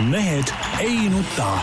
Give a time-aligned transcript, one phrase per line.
[0.00, 0.44] mehed
[0.80, 1.58] ei nuta.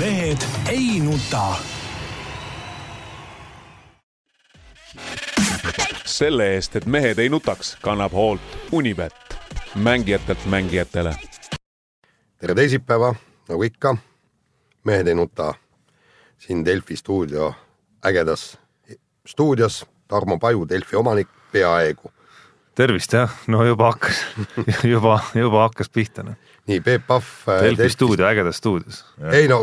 [0.00, 0.38] mehed
[0.68, 1.54] ei nuta.
[6.04, 8.40] selle eest, et mehed ei nutaks, kannab hoolt
[8.72, 9.14] Unibet,
[9.74, 11.16] mängijatelt mängijatele.
[12.38, 13.14] tere teisipäeva,
[13.48, 13.96] nagu ikka,
[14.84, 15.54] Mehed ei nuta
[16.38, 17.54] siin Delfi stuudio
[18.06, 18.58] ägedas
[19.26, 19.86] stuudios.
[20.08, 22.12] Tarmo Paju, Delfi omanik, peaaegu.
[22.78, 24.22] Tervist jah, no juba hakkas
[24.94, 26.38] juba, juba hakkas pihta noh.
[26.70, 27.28] nii, Peep Pahv.
[27.48, 27.98] Delfi Delfist...
[27.98, 29.02] stuudio, ägedas stuudios.
[29.32, 29.60] ei no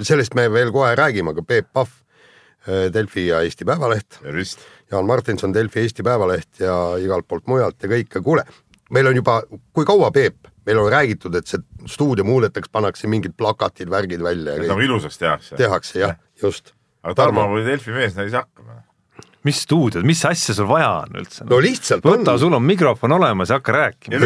[0.00, 1.98] sellest me veel kohe räägime, aga Peep Pahv,
[2.94, 4.20] Delfi ja Eesti Päevaleht.
[4.92, 8.44] Jaan Martinson, Delfi Eesti Päevaleht ja igalt poolt mujalt ja kõik ja kuule,
[8.92, 9.40] meil on juba,
[9.74, 14.56] kui kaua, Peep, meil on räägitud, et see stuudio muudetakse, pannakse mingid plakatid, värgid välja.
[14.68, 15.56] nagu ilusaks tehakse.
[15.58, 16.74] tehakse jah, just.
[17.02, 18.82] aga Tarmo kui Delfi mees ei saa hakkama.
[19.46, 21.46] Mis stuudiod, mis asja sul vaja on üldse?
[21.48, 24.20] no lihtsalt võta, sul on mikrofon olemas ja hakka rääkima.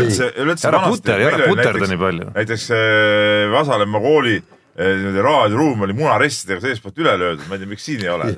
[0.68, 2.28] ära puteri, ära puterda nii palju.
[2.36, 4.36] näiteks äh, Vasalemma kooli
[4.76, 8.32] niimoodi raadioruum oli munarestidega seestpoolt üle löödud, ma ei tea, miks siin ei ole.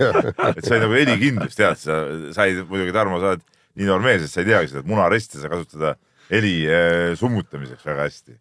[0.52, 1.96] et sai nagu helikindlust, tead, sa
[2.36, 3.42] said muidugi, Tarmo, sa oled
[3.78, 5.94] nii et sa ei teagi seda, et munaresti sa kasutada
[6.32, 8.36] heli äh, summutamiseks väga hästi.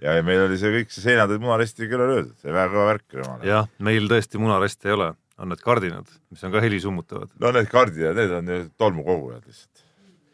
[0.00, 3.16] ja meil oli see kõik, see seinad olid munarestiga üle löödud, see väga kõva värk
[3.16, 3.50] oli omal ajal.
[3.52, 5.10] jah, meil tõesti munareste ei ole,
[5.40, 7.32] on need kardinad, mis on ka heli summutavad.
[7.40, 9.86] no need kardinad, need on tolmukogujad lihtsalt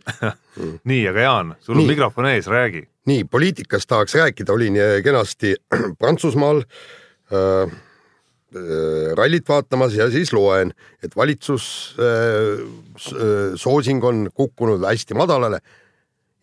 [0.90, 2.84] nii, aga Jaan, sul on mikrofon ees, räägi.
[3.10, 5.56] nii, poliitikast tahaks rääkida, olin kenasti
[5.98, 7.74] Prantsusmaal äh,
[9.18, 10.70] rallit vaatamas ja siis loen,
[11.04, 12.62] et valitsus äh,
[13.58, 15.60] soosing on kukkunud hästi madalale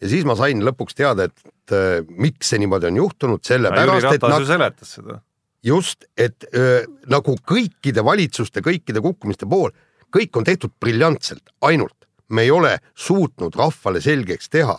[0.03, 4.27] ja siis ma sain lõpuks teada, et äh, miks see niimoodi on juhtunud, sellepärast et
[4.27, 4.47] nad.
[4.47, 5.21] seletas seda.
[5.63, 9.71] Just, et äh, nagu kõikide valitsuste, kõikide kukkumiste pool,
[10.13, 14.77] kõik on tehtud briljantselt, ainult me ei ole suutnud rahvale selgeks teha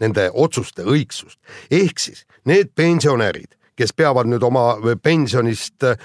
[0.00, 1.38] nende otsuste õigsust.
[1.70, 5.96] ehk siis need pensionärid, kes peavad nüüd oma pensionist äh,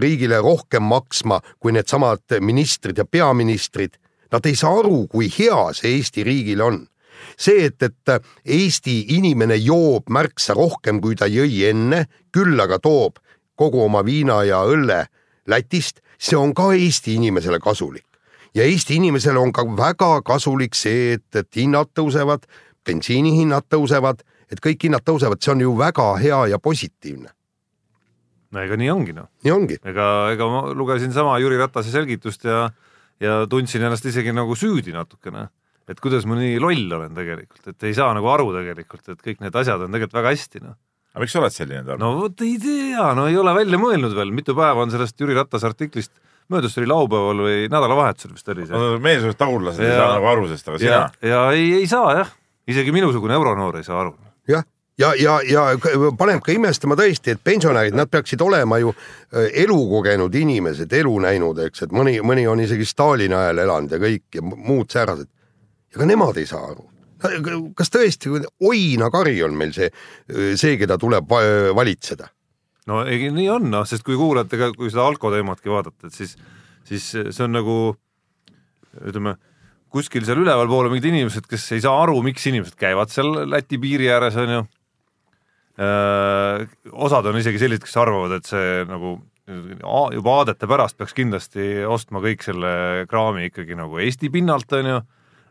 [0.00, 3.96] riigile rohkem maksma kui needsamad ministrid ja peaministrid,
[4.32, 6.86] nad ei saa aru, kui hea see Eesti riigil on
[7.38, 13.20] see, et, et Eesti inimene joob märksa rohkem, kui ta jõi enne, küll aga toob
[13.56, 15.06] kogu oma viina ja õlle
[15.46, 18.06] Lätist, see on ka Eesti inimesele kasulik.
[18.54, 22.46] ja Eesti inimesele on ka väga kasulik see, et, et hinnad tõusevad,
[22.84, 27.30] bensiinihinnad tõusevad, et kõik hinnad tõusevad, see on ju väga hea ja positiivne
[28.50, 29.28] no ega nii ongi noh.
[29.44, 29.78] nii ongi.
[29.84, 32.70] ega, ega ma lugesin sama Jüri Ratase selgitust ja,
[33.20, 35.48] ja tundsin ennast isegi nagu süüdi natukene
[35.90, 39.42] et kuidas ma nii loll olen tegelikult, et ei saa nagu aru tegelikult, et kõik
[39.44, 40.78] need asjad on tegelikult väga hästi, noh.
[41.16, 42.04] Aga miks sa oled selline, Tarmo?
[42.04, 45.36] no vot ei tea, no ei ole välja mõelnud veel, mitu päeva on sellest Jüri
[45.38, 46.12] Ratase artiklist
[46.52, 48.76] möödas, see oli laupäeval või nädalavahetusel vist oli see.
[48.76, 51.02] no meelsugused tagurlased ei saa nagu aru sellest, aga sina?
[51.24, 52.32] ja ei, ei saa jah,
[52.68, 54.12] isegi minusugune euronoor ei saa aru.
[54.52, 54.66] jah,
[55.00, 59.48] ja, ja, ja, ja paneb ka imestama tõesti, et pensionärid, nad peaksid olema ju äh,
[59.64, 64.38] elukogenud inimesed, elu näinud, eks, et mõni, mõni on isegi Stalini ajal elanud ja kõik
[64.38, 65.32] ja muud säärased
[65.96, 66.84] ega nemad ei saa aru.
[67.20, 68.32] Kas tõesti
[68.64, 69.90] oinakari on meil see,
[70.58, 71.30] see, keda tuleb
[71.76, 72.30] valitseda?
[72.90, 76.14] no ei, nii on, noh, sest kui kuulate ka, kui seda alko teematki vaadata, et
[76.14, 76.36] siis,
[76.86, 77.76] siis see on nagu
[79.02, 79.36] ütleme,
[79.92, 83.80] kuskil seal ülevalpool on mingid inimesed, kes ei saa aru, miks inimesed käivad seal Läti
[83.82, 84.66] piiri ääres, on ju.
[86.92, 89.16] osad on isegi sellised, kes arvavad, et see nagu
[89.46, 92.70] juba aadete pärast peaks kindlasti ostma kõik selle
[93.10, 94.96] kraami ikkagi nagu Eesti pinnalt, on ju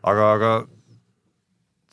[0.06, 0.50] aga, aga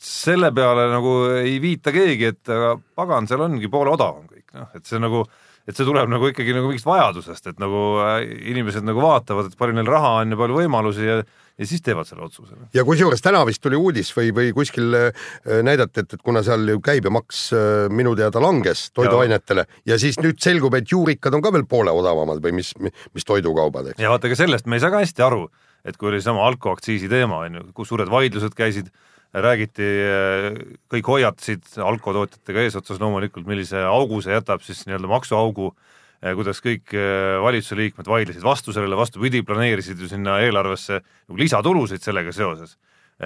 [0.04, 4.68] selle peale nagu ei viita keegi, et aga pagan, seal ongi poole odavam kõik, noh,
[4.76, 5.22] et see nagu,
[5.68, 8.20] et see tuleb nagu ikkagi nagu mingist vajadusest, et nagu äh,
[8.52, 11.22] inimesed nagu vaatavad, et palju neil raha on ja palju võimalusi ja
[11.54, 12.56] ja siis teevad selle otsuse.
[12.74, 15.26] ja kusjuures täna vist tuli uudis või, või kuskil äh,
[15.62, 19.94] näidati, et, et kuna seal ju käibemaks äh, minu teada langes toiduainetele ja.
[19.94, 23.92] ja siis nüüd selgub, et juurikad on ka veel poole odavamad või mis, mis toidukaubad,
[23.92, 24.02] eks.
[24.02, 25.46] ja vaata, ega sellest me ei saa ka hästi aru
[25.84, 28.90] et kui oli sama alkoaktsiisi teema, on ju, kus suured vaidlused käisid,
[29.34, 29.88] räägiti,
[30.92, 35.72] kõik hoiatasid alkotootjatega eesotsas loomulikult, millise augu see jätab siis nii-öelda maksuaugu,
[36.24, 36.94] kuidas kõik
[37.42, 42.78] valitsuse liikmed vaidlesid vastu sellele, vastupidi, planeerisid ju sinna eelarvesse nagu lisatulusid sellega seoses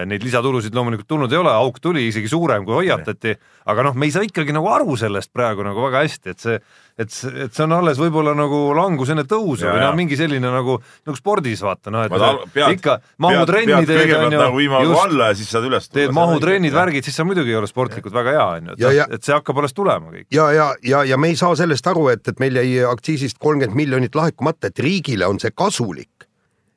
[0.08, 3.32] neid lisatulusid loomulikult tulnud ei ole, auk tuli isegi suurem, kui hoiatati,
[3.72, 6.58] aga noh, me ei saa ikkagi nagu aru sellest praegu nagu väga hästi, et see
[6.98, 7.14] et,
[7.44, 10.78] et see on alles võib-olla nagu langus enne tõusu ja, või noh, mingi selline nagu,
[11.06, 14.40] nagu spordis vaata noh, et tal, pead, ikka mahutrenni teed on ju.
[14.42, 16.02] nagu alla ja siis saad üles tulla.
[16.02, 19.28] teed mahutrennid, värgid, siis sa muidugi ei ole sportlikult väga hea on ju, et, et
[19.28, 20.26] see hakkab alles tulema kõik.
[20.34, 23.78] ja, ja, ja, ja me ei saa sellest aru, et, et meil jäi aktsiisist kolmkümmend
[23.78, 26.26] miljonit laekumata, et riigile on see kasulik,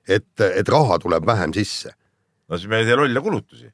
[0.07, 1.95] et, et raha tuleb vähem sisse.
[2.51, 3.71] No siis me ei tee lolle kulutusi.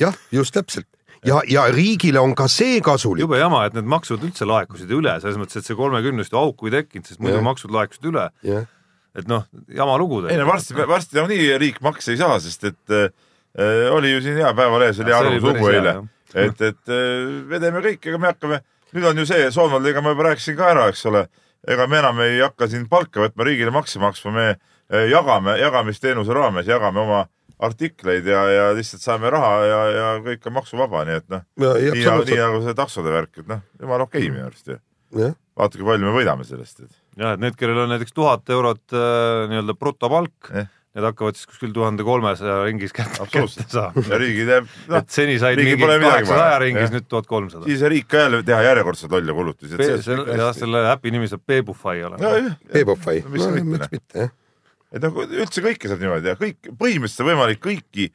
[0.00, 0.88] Jah, just täpselt.
[1.26, 3.24] Ja, ja riigile on ka see kasulik.
[3.24, 6.74] jube jama, et need maksud üldse laekusid üle, selles mõttes, et see kolmekümnest auku ei
[6.76, 7.46] tekkinud, sest muidu Jah.
[7.46, 8.26] maksud laekusid üle.
[9.16, 12.92] et noh, jama lugu ei no varsti, varsti nagunii riik makse ei saa, sest et
[12.94, 13.08] äh,
[13.90, 16.48] oli ju siin hea Päevalehes oli Ja see oli arvamus lugu päris hea, eile.
[16.50, 18.60] et, et äh, vedeme kõik, ega me hakkame,
[18.92, 21.24] nüüd on ju see, Soonvaldiga ma juba rääkisin ka ära, eks ole,
[21.66, 26.36] ega me enam ei hakka siin palka võtma, riigile makse maksma, me äh, jagame, jagamisteenuse
[26.36, 27.24] raames jagame oma
[27.58, 32.04] artikleid ja, ja lihtsalt saame raha ja, ja kõik on maksuvaba, nii et noh, nii,
[32.04, 34.78] nagu- nii nagu see taksode värk, et noh, jumala okei minu arust ju.
[35.56, 36.92] vaata, kui palju me võidame sellest, et.
[37.16, 40.66] Jah, et need, kellel on näiteks tuhat eurot äh, nii-öelda brutopalk Eh.
[40.96, 44.04] need hakkavad siis kuskil tuhande kolmesaja ringis kätte, kätte absoluutselt saama.
[44.10, 47.64] ja riigid jääb, noh et, seni said mingi kaheksasaja ringis, nüüd tuhat kolmsada.
[47.68, 52.20] siis riik ka jälle teha järjekordselt lolle kulutusi, jah, selle äpi nimi saab Peebufai olema.
[52.20, 52.36] No
[53.32, 54.32] miks no mitte, miks mitte jah,
[54.96, 58.08] et noh, üldse kõike saab niimoodi teha, kõik, põhimõtteliselt on võimalik kõiki,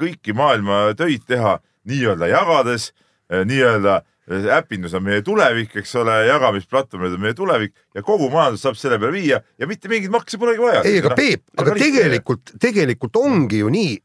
[0.00, 1.58] kõiki maailma töid teha
[1.90, 2.90] nii-öelda jagades,
[3.30, 8.66] nii-öelda äh, äpindus on meie tulevik, eks ole, jagamisplatvormid on meie tulevik ja kogu majandus
[8.66, 10.84] saab selle peale viia ja mitte mingeid makse polegi vaja.
[10.86, 13.96] ei, aga Peep, aga tegelikult, tegelikult ongi ju nii,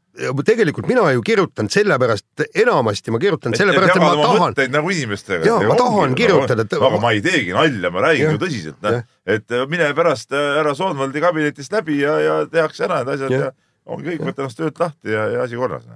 [0.46, 5.44] tegelikult mina ju kirjutan sellepärast, enamasti ma kirjutan sellepärast, et ma tahan, mõtteid nagu inimestega.
[5.46, 9.50] Jaa, ma tahan kirjutada, aga ma ei teegi nalja, ma räägin ju tõsiselt, noh et
[9.50, 13.48] äh, mine pärast äh, härra Soonvaldi kabinetist läbi ja, ja tehakse ära need asjad Jah.
[13.48, 15.86] ja ongi kõik, võta ennast töölt lahti ja, ja asi korras.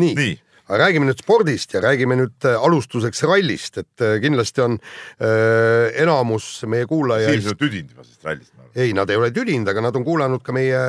[0.00, 0.34] nii, nii,
[0.70, 5.90] aga räägime nüüd spordist ja räägime nüüd äh, alustuseks rallist, et äh, kindlasti on äh,
[6.02, 8.54] enamus meie kuulajaid sa, tüdinud juba sellest rallist.
[8.76, 10.82] ei, nad ei ole tüdinud, aga nad on kuulanud ka meie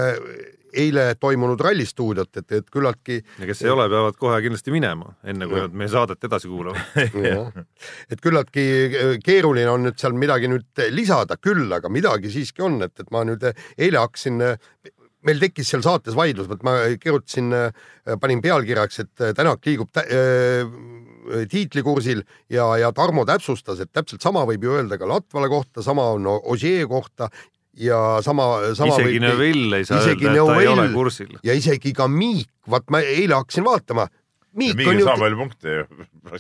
[0.72, 5.50] eile toimunud rallistuudiot, et, et küllaltki ja kes ei ole, peavad kohe kindlasti minema, enne
[5.50, 7.58] kui nad meie saadet edasi kuulavad.
[8.14, 8.64] et küllaltki
[9.26, 13.26] keeruline on nüüd seal midagi nüüd lisada küll, aga midagi siiski on, et, et ma
[13.28, 14.40] nüüd eile hakkasin,
[15.28, 17.52] meil tekkis seal saates vaidlus, vot ma kirjutasin,
[18.22, 24.24] panin pealkirjaks, et äh, Tänak liigub tä- äh, tiitlikursil ja, ja Tarmo täpsustas, et täpselt
[24.26, 27.30] sama võib ju öelda ka Latvala kohta, sama on Ogier kohta
[27.78, 30.98] ja sama, sama isegi võib Neville ei saa isegi öelda, et ta ei ole Neuvill
[30.98, 31.38] kursil.
[31.46, 34.08] ja isegi ka Miik, vaat ma eile hakkasin vaatama,
[34.58, 35.86] Miik on ju sama palju punkte ju,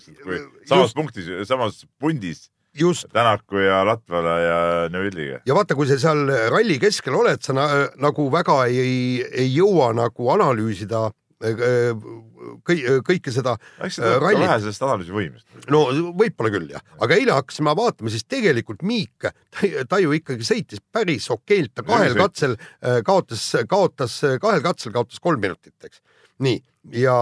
[0.71, 2.49] samas punktis, samas pundis
[2.79, 4.59] just Tänaku ja Latvala ja
[4.89, 5.41] Neuvilliga.
[5.45, 7.68] ja vaata, kui sa seal ralli keskel oled, sa na,
[8.01, 11.07] nagu väga ei, ei jõua nagu analüüsida
[11.44, 11.95] äh,
[12.68, 13.56] kõi, kõike seda.
[13.83, 14.44] eks tuleb ka Rallit.
[14.45, 15.47] vähe sellest analüüsivõimest.
[15.73, 15.83] no
[16.18, 19.27] võib-olla küll jah, aga eile hakkasime vaatama, siis tegelikult Miik,
[19.89, 25.21] ta ju ikkagi sõitis päris okeilt, ta kahel katsel äh, kaotas, kaotas kahel katsel kaotas
[25.24, 26.01] kolm minutit, eks.
[26.41, 26.61] nii,
[26.97, 27.15] ja,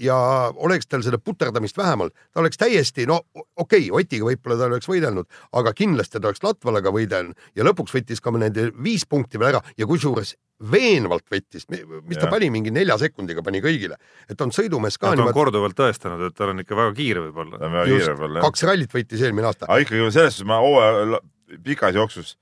[0.00, 0.16] ja
[0.54, 3.20] oleks tal seda puterdamist vähemal, ta oleks täiesti, no
[3.56, 5.28] okei okay,, Otiga võib-olla ta oleks võidelnud,
[5.58, 9.62] aga kindlasti ta oleks Latvalaga võidelnud ja lõpuks võttis ka nende viis punkti veel ära
[9.76, 10.34] ja kusjuures
[10.72, 12.30] veenvalt võttis, mis ta Jah.
[12.30, 13.96] pani, mingi nelja sekundiga pani kõigile,
[14.30, 17.24] et on sõidumees ka Nad on niimoodi, korduvalt tõestanud, et tal on ikka väga kiire
[17.26, 17.58] võib-olla.
[17.58, 18.46] ta on väga kiire peal jah.
[18.46, 19.66] kaks rallit võitis eelmine aasta.
[19.68, 21.22] aga ikkagi selles suhtes ma hooaja
[21.66, 22.36] pikas jooksus,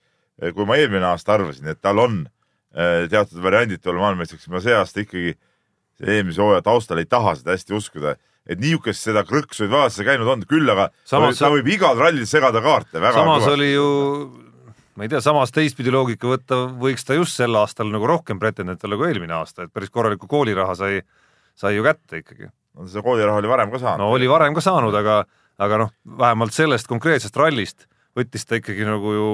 [0.55, 2.21] kui ma eelmine aasta arvasin, et tal on
[2.75, 5.35] eh, teatud variandid tulla maailmameistriks, ma see aasta ikkagi
[6.07, 8.15] eelmise hooaja taustal ei taha seda hästi uskuda,
[8.49, 12.29] et niisugust seda krõksu võib vaadata käinud on, küll aga Samas ta võib igal rallil
[12.29, 13.53] segada kaarte samas kõvasti.
[13.57, 13.89] oli ju,
[14.97, 18.85] ma ei tea, samas teistpidi loogika võtta, võiks ta just sel aastal nagu rohkem pretendent
[18.85, 21.05] olla kui eelmine aasta, et päris korralikku kooliraha sai,
[21.59, 22.51] sai ju kätte ikkagi.
[22.79, 25.23] no seda kooliraha oli varem ka saanud no oli varem ka saanud, aga,
[25.59, 29.31] aga noh, vähemalt sellest konkreetsest rallist võttis ta ikkagi nagu ju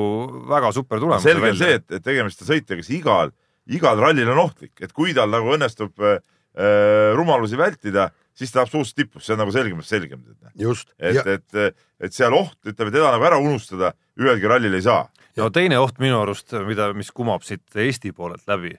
[0.50, 3.32] väga super tulemuse selge on see, et, et tegemist on sõitjaga, kes igal,
[3.72, 6.18] igal rallil on ohtlik, et kui tal nagu õnnestub äh,
[6.56, 10.22] rumalusi vältida, siis ta absoluutselt tipus, see on nagu selgemast selgem.
[10.60, 15.06] just, et, et, et seal oht, ütleme, teda nagu ära unustada ühelgi rallil ei saa.
[15.36, 18.74] no teine oht minu arust, mida, mis kumab siit Eesti poolelt läbi,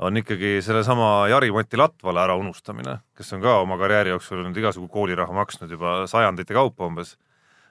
[0.00, 5.34] on ikkagi sellesama Jari-Mati Latvala äraunustamine, kes on ka oma karjääri jooksul nüüd igasugu kooliraha
[5.36, 7.16] maksnud juba sajandite kaupa umbes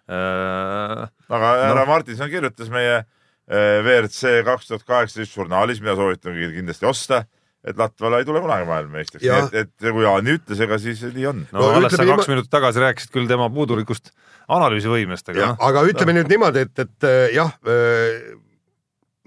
[0.09, 1.07] äh,.
[1.29, 1.89] aga härra no.
[1.89, 7.23] Martinson kirjutas meie äh, WRC kaks tuhat kaheksateist žurnaalis, mida soovitan kindlasti osta,
[7.67, 11.25] et Latvala ei tule kunagi maailmameistriks, nii et, et kui Jaani ütles, ega siis nii
[11.27, 11.41] on.
[11.51, 14.13] no, No no alles sa kaks niimoodi- minutit tagasi rääkisid küll tema puudulikust
[14.47, 17.51] analüüsivõimest, aga noh, aga ütleme nüüd niimoodi, et, et äh, jah,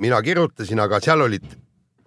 [0.03, 1.45] mina kirjutasin, aga seal olid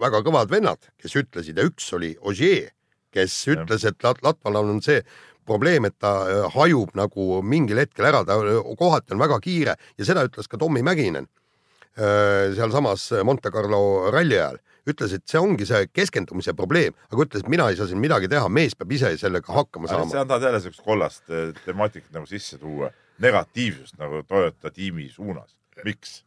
[0.01, 2.71] väga kõvad vennad, kes ütlesid ja üks oli Ogier,
[3.15, 4.99] kes ütles, et Lat- Latvalal on see
[5.45, 9.75] probleem, et ta äh, hajub nagu mingil hetkel ära, ta äh, kohati on väga kiire
[9.77, 14.57] ja seda ütles ka Tommy Mäkinen äh, sealsamas Monte Carlo ralli ajal
[14.89, 18.29] ütles, et see ongi see keskendumise probleem, aga ütles, et mina ei saa siin midagi
[18.31, 20.25] teha, mees peab ise sellega hakkama sa saama.
[20.29, 22.91] tahad jälle siukest kollast eh, temaatikat nagu sisse tuua,
[23.23, 26.21] negatiivsust nagu Toyota tiimi suunas, miks?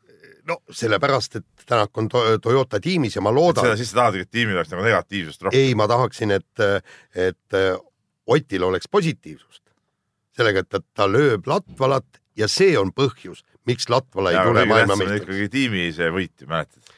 [0.49, 4.31] no sellepärast, et Tänak on to Toyota tiimis ja ma loodan siis sa tahadki, et
[4.33, 5.61] tiimil oleks nagu negatiivsust rohkem.
[5.61, 6.67] ei, ma tahaksin, et,
[7.15, 7.59] et
[8.29, 9.63] Otil oleks positiivsust
[10.39, 15.27] sellega, et ta, ta lööb Latvalat ja see on põhjus, miks Latvala ei tule maailmameistriks.
[15.27, 16.95] ikkagi tiimi see võit ju, mäletad?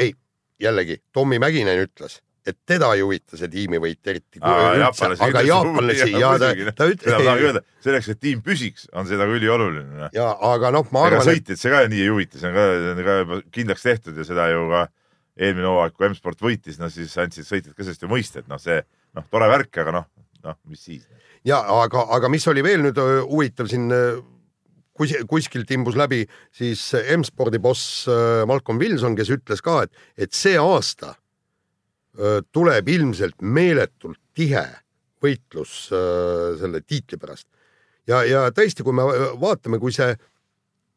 [0.00, 0.14] ei,
[0.60, 4.40] jällegi Tommy Mäkinen ütles, et teda ei huvita see tiimivõit eriti.
[4.40, 7.60] aga jaapanlasi ja ta, ta ütles.
[7.84, 10.10] selleks, et tiim püsiks, on see nagu ülioluline.
[10.16, 11.26] ja aga noh, ma arvan.
[11.26, 14.20] sõitjaid see ka nii ei huvita, see on ka, see on ka juba kindlaks tehtud
[14.20, 14.86] ja seda ju ka
[15.40, 18.60] eelmine hooaeg, kui M-sport võitis, no siis andsid sõitjad ka sellest ju mõista, et noh,
[18.60, 18.80] see
[19.16, 20.08] noh, tore värk, aga noh,
[20.44, 21.06] noh, mis siis.
[21.46, 23.88] ja aga, aga mis oli veel nüüd huvitav siin
[25.00, 26.20] kus, kuskilt imbus läbi
[26.52, 26.84] siis
[27.16, 28.04] M-spordi boss
[28.48, 31.14] Malcolm Wilson, kes ütles ka, et, et see aasta
[32.52, 34.66] tuleb ilmselt meeletult tihe
[35.22, 35.86] võitlus
[36.60, 37.46] selle tiitli pärast.
[38.10, 39.06] ja, ja tõesti, kui me
[39.40, 40.12] vaatame, kui see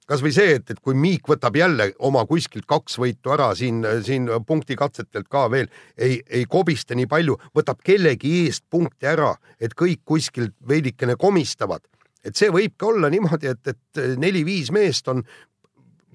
[0.09, 4.27] kasvõi see, et, et kui Miik võtab jälle oma kuskilt kaks võitu ära siin, siin
[4.47, 10.03] punktikatsetelt ka veel, ei, ei kobista nii palju, võtab kellegi eest punkte ära, et kõik
[10.05, 11.85] kuskilt veidikene komistavad.
[12.23, 15.23] Et see võibki olla niimoodi, et, et neli-viis meest on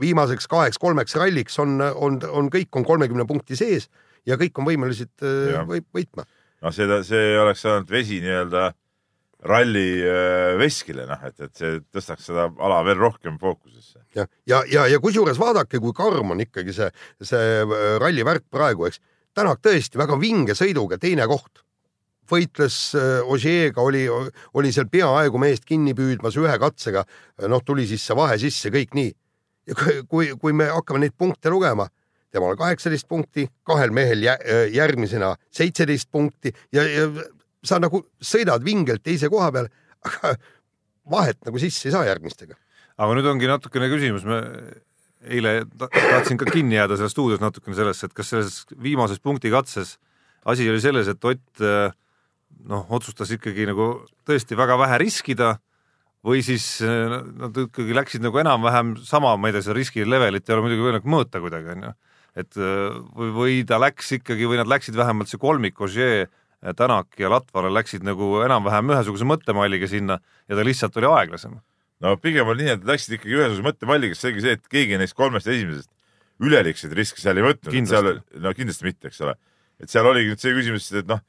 [0.00, 3.88] viimaseks kaheks-kolmeks ralliks on, on, on kõik on kolmekümne punkti sees
[4.28, 6.26] ja kõik on võimelised äh, või, võitma.
[6.62, 8.70] noh, see, see oleks olnud vesi nii-öelda
[9.48, 14.02] ralli äh, veskile, noh, et, et see tõstaks seda ala veel rohkem fookusesse.
[14.16, 16.90] ja, ja, ja, ja kusjuures vaadake, kui karm on ikkagi see,
[17.22, 19.02] see äh, rallivärk praegu, eks.
[19.38, 21.60] Tänak tõesti väga vinge sõiduga, teine koht.
[22.30, 22.78] Võitles
[23.24, 24.04] Osieega, oli,
[24.54, 27.04] oli seal peaaegu meest kinni püüdmas ühe katsega.
[27.48, 29.14] noh, tuli siis see vahe sisse, kõik nii.
[29.68, 31.88] ja kui, kui me hakkame neid punkte lugema
[32.32, 34.24] temal kaheksateist punkti, kahel mehel
[34.72, 37.06] järgmisena seitseteist punkti ja, ja
[37.64, 39.70] sa nagu sõidad vingelt teise koha peal,
[40.04, 40.34] aga
[41.10, 42.58] vahet nagu sisse ei saa järgmistega.
[42.98, 44.42] aga nüüd ongi natukene küsimus, me
[45.28, 49.96] eile tahtsin ka kinni jääda selles stuudios natukene sellesse, et kas selles viimases punktikatses
[50.48, 51.64] asi oli selles, et Ott
[52.66, 53.90] noh, otsustas ikkagi nagu
[54.26, 55.56] tõesti väga vähe riskida
[56.26, 60.56] või siis nad ikkagi läksid nagu enam-vähem sama, ma ei tea, seda riski levelit ei
[60.56, 61.94] ole muidugi võimalik mõõta kuidagi, onju
[62.38, 66.28] et äh, või, või ta läks ikkagi või nad läksid vähemalt see kolmik, Ogier,
[66.74, 70.16] Tänak ja Latvala läksid nagu enam-vähem ühesuguse mõttemalliga sinna
[70.50, 71.52] ja ta lihtsalt oli aeglasem.
[72.02, 75.14] no pigem oli nii, et läksid ikkagi ühesuguse mõttemalliga, sest seegi see, et keegi neist
[75.14, 75.92] kolmest esimesest
[76.42, 78.10] üleliigseid riske seal ei võtnud, seal,
[78.42, 79.36] no kindlasti mitte, eks ole.
[79.78, 81.22] et seal oligi nüüd see küsimus, et noh,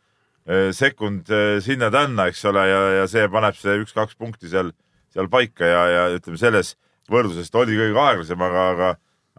[0.74, 4.74] sekund äh, sinna-tänna, eks ole, ja, ja see paneb see üks-kaks punkti seal,
[5.14, 6.76] seal paika ja, ja ütleme, selles
[7.10, 8.90] võrdluses ta oli kõige aeglasem, aga, aga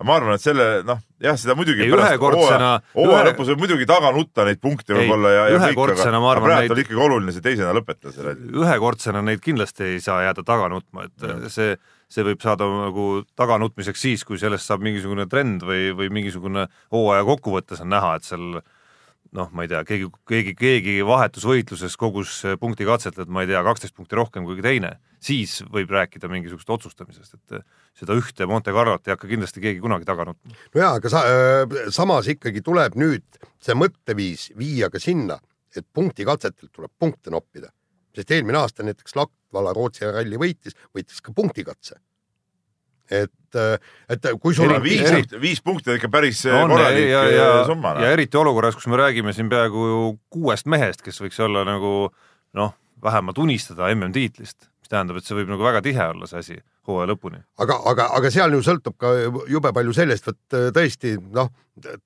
[0.07, 3.25] ma arvan, et selle noh, jah, seda muidugi ei, ühekordsena hooaja ühe...
[3.31, 6.75] lõpus võib muidugi taga nutta neid punkte võib-olla ja, ja ühekordsena ma arvan praegu neid...
[6.75, 8.35] oli ikkagi oluline see teisena lõpetada selle.
[8.63, 11.37] ühekordsena neid kindlasti ei saa jääda taga nutma, et ja.
[11.53, 11.77] see,
[12.09, 13.07] see võib saada nagu
[13.39, 18.29] taganutmiseks siis, kui sellest saab mingisugune trend või, või mingisugune hooaja kokkuvõttes on näha, et
[18.31, 18.63] seal
[19.37, 23.95] noh, ma ei tea, keegi, keegi, keegi vahetusvõitluses kogus punktikatselt, et ma ei tea, kaksteist
[23.97, 27.63] punkti rohkem kui teine, siis võib rääkida mingisugust otsustamisest, et
[28.01, 30.57] seda ühte Monte Carlot ei hakka kindlasti keegi kunagi taga nutma.
[30.75, 35.39] no jaa, aga sa, äh, samas ikkagi tuleb nüüd see mõtteviis viia ka sinna,
[35.77, 37.71] et punktikatsetelt tuleb punkte noppida,
[38.17, 42.01] sest eelmine aasta näiteks Latvala Rootsi ralli võitis, võitis ka punktikatse
[43.11, 43.77] et, äh,
[44.09, 45.03] et kui sul on viis,
[45.43, 47.95] viis, punkti on ikka päris äh, on, korralik ja, ja, äh, summa.
[48.01, 49.87] ja eriti olukorras, kus me räägime siin peaaegu
[50.31, 52.11] kuuest mehest, kes võiks olla nagu
[52.59, 56.61] noh, vähemalt unistada MM-tiitlist, mis tähendab, et see võib nagu väga tihe olla, see asi
[56.89, 57.43] hooaja lõpuni.
[57.63, 59.13] aga, aga, aga seal ju sõltub ka
[59.51, 61.51] jube palju sellest, et tõesti noh,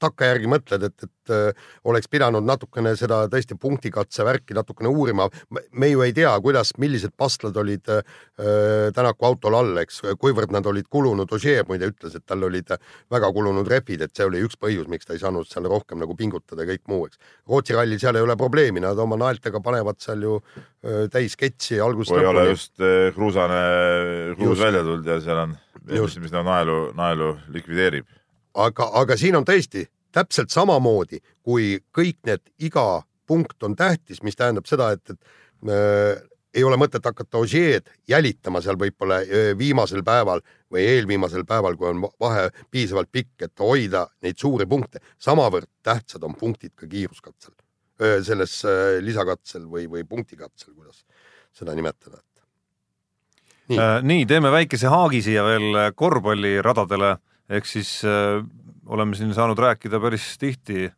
[0.03, 5.29] takkajärgi mõtled, et, et äh, oleks pidanud natukene seda tõesti punktikatse värki natukene uurima.
[5.73, 8.03] me ju ei tea, kuidas, millised pastlad olid äh,
[8.95, 11.31] Tänaku autol all, eks, kuivõrd nad olid kulunud.
[11.33, 12.75] Ožee muide ütles, et tal olid
[13.11, 16.17] väga kulunud rehvid, et see oli üks põhjus, miks ta ei saanud seal rohkem nagu
[16.19, 17.21] pingutada ja kõik muu, eks.
[17.49, 21.81] Rootsi rallil seal ei ole probleemi, nad oma naeltega panevad seal ju äh, täis sketši
[21.85, 22.25] algusest lõpuni.
[22.25, 23.63] kui ei ole just äh, kruusane
[24.39, 25.57] kruus välja tulnud ja seal on,
[25.89, 28.09] mis, mis naelu, naelu likvideerib
[28.55, 34.37] aga, aga siin on tõesti täpselt samamoodi, kui kõik need, iga punkt on tähtis, mis
[34.39, 36.23] tähendab seda, et, et äh,
[36.55, 41.91] ei ole mõtet hakata Ogier'd jälitama seal võib-olla äh, viimasel päeval või eelviimasel päeval, kui
[41.91, 45.03] on vahe piisavalt pikk, et hoida neid suuri punkte.
[45.19, 47.57] samavõrd tähtsad on punktid ka kiiruskatsel,
[48.27, 51.05] selles äh, lisakatsel või, või punktikatsel, kuidas
[51.55, 52.23] seda nimetada.
[53.69, 57.15] nii nii, teeme väikese haagi siia veel korvpalliradadele
[57.49, 58.43] ehk siis äh,
[58.87, 60.93] oleme siin saanud rääkida päris tihti äh,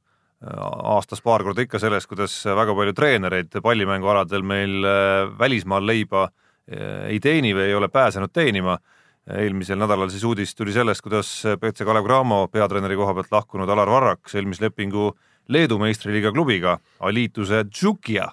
[0.82, 7.06] aastas paar korda ikka sellest, kuidas väga palju treenereid pallimängualadel meil äh, välismaal leiba äh,
[7.12, 8.78] ei teeni või ei ole pääsenud teenima.
[9.26, 13.90] eelmisel nädalal siis uudis tuli sellest, kuidas BC Kalev Cramo peatreeneri koha pealt lahkunud Alar
[13.90, 15.16] Varrak sõlmis lepingu
[15.48, 18.28] Leedu meistriliiga klubiga Alituse Tšukia.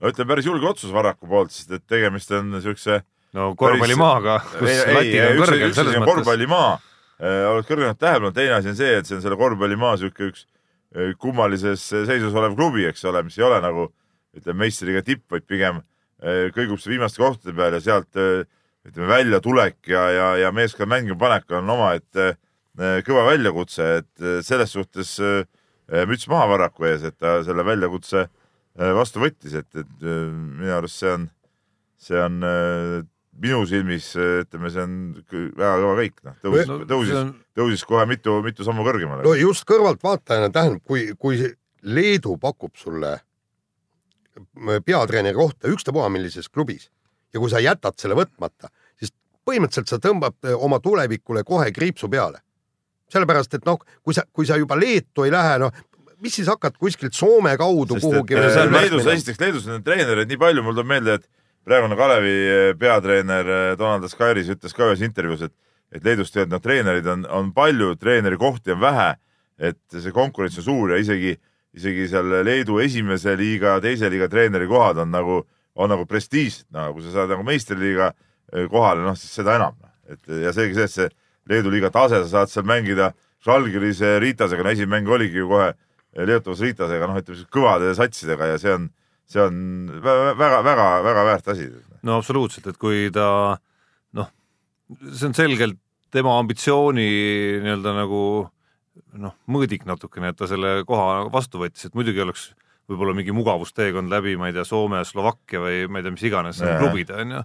[0.00, 3.00] no ütleme päris julge otsus Varraku poolt, sest et tegemist on niisuguse
[3.32, 6.12] no korvpallimaaga, kus latil on kõrgel selles mõttes.
[6.12, 6.78] korvpallimaa,
[7.20, 10.44] oled kõrgemalt tähelepanu, teine asi on see, et see on selle korvpallimaa niisugune üks
[10.94, 13.88] eh, kummalises seisus olev klubi, eks ole, mis ei ole nagu
[14.36, 15.80] ütleme meistriga tipp, vaid pigem
[16.56, 21.52] kõigub see viimaste kohtade peal ja sealt ütleme väljatulek ja, ja, ja meeskonna mängima panek
[21.56, 22.30] on omaette
[23.04, 25.12] kõva väljakutse, et selles suhtes
[26.08, 28.26] müts maha Varraku ees, et ta selle väljakutse
[28.96, 31.28] vastu võttis, et, et minu arust see on,
[32.08, 32.40] see on
[33.42, 34.96] minu silmis eh, ütleme, see on
[35.56, 39.36] väga kõva kõik, noh, tõusis No tõusis on-, tõusis kohe mitu, mitu sammu kõrgemale no
[39.38, 41.40] just kõrvaltvaatajana tähendab, kui, kui
[41.86, 43.18] Leedu pakub sulle
[44.84, 46.90] peatreeneri kohta ükstapuha millises klubis
[47.32, 49.12] ja kui sa jätad selle võtmata, siis
[49.46, 52.42] põhimõtteliselt sa tõmbad eh, oma tulevikule kohe kriipsu peale.
[53.12, 55.70] sellepärast, et noh, kui sa, kui sa juba Leetu ei lähe, noh,
[56.22, 58.56] mis siis hakkad kuskilt Soome kaudu sest kuhugi eh?
[58.72, 61.28] Leedus, esiteks Leedus on treenereid nii palju, mul tuleb meelde, et
[61.66, 65.54] praegune Kalevi eh, peatreener eh, Donald Askairis ütles ka ühes intervjuus, et
[65.94, 69.10] et Leedus tegelikult noh, treenereid on, on palju, treenerikohti on vähe,
[69.70, 71.36] et see konkurents on suur ja isegi,
[71.78, 75.38] isegi seal Leedu esimese liiga, teise liiga treeneri kohad on nagu,
[75.78, 79.78] on nagu prestiižsed, no kui sa saad nagu meistriliiga eh, kohale, noh siis seda enam,
[80.10, 81.08] et ja seegi see, et see
[81.46, 83.12] Leedu liiga tase, sa saad seal mängida
[83.46, 85.70] Žalgiris Ritasega, no esimene mäng oligi ju kohe
[86.18, 88.90] Leotovas Ritasega, noh ütleme siis kõvade satsidega ja see on,
[89.26, 89.56] see on
[90.02, 91.70] väga-väga-väga väärt asi.
[92.06, 93.28] no absoluutselt, et kui ta
[94.18, 94.28] noh,
[95.10, 95.80] see on selgelt
[96.14, 97.08] tema ambitsiooni
[97.64, 98.20] nii-öelda nagu
[99.20, 102.50] noh, mõõdik natukene, et ta selle koha vastu võttis, et muidugi oleks
[102.86, 106.62] võib-olla mingi mugavusteekond läbi, ma ei tea, Soome, Slovakkia või ma ei tea, mis iganes
[106.62, 106.78] Jaa.
[106.80, 107.42] klubid on ju,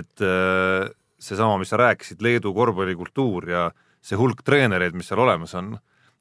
[0.00, 0.88] et äh,
[1.20, 3.66] seesama, mis sa rääkisid, Leedu korvpallikultuur ja
[4.00, 5.74] see hulk treenereid, mis seal olemas on,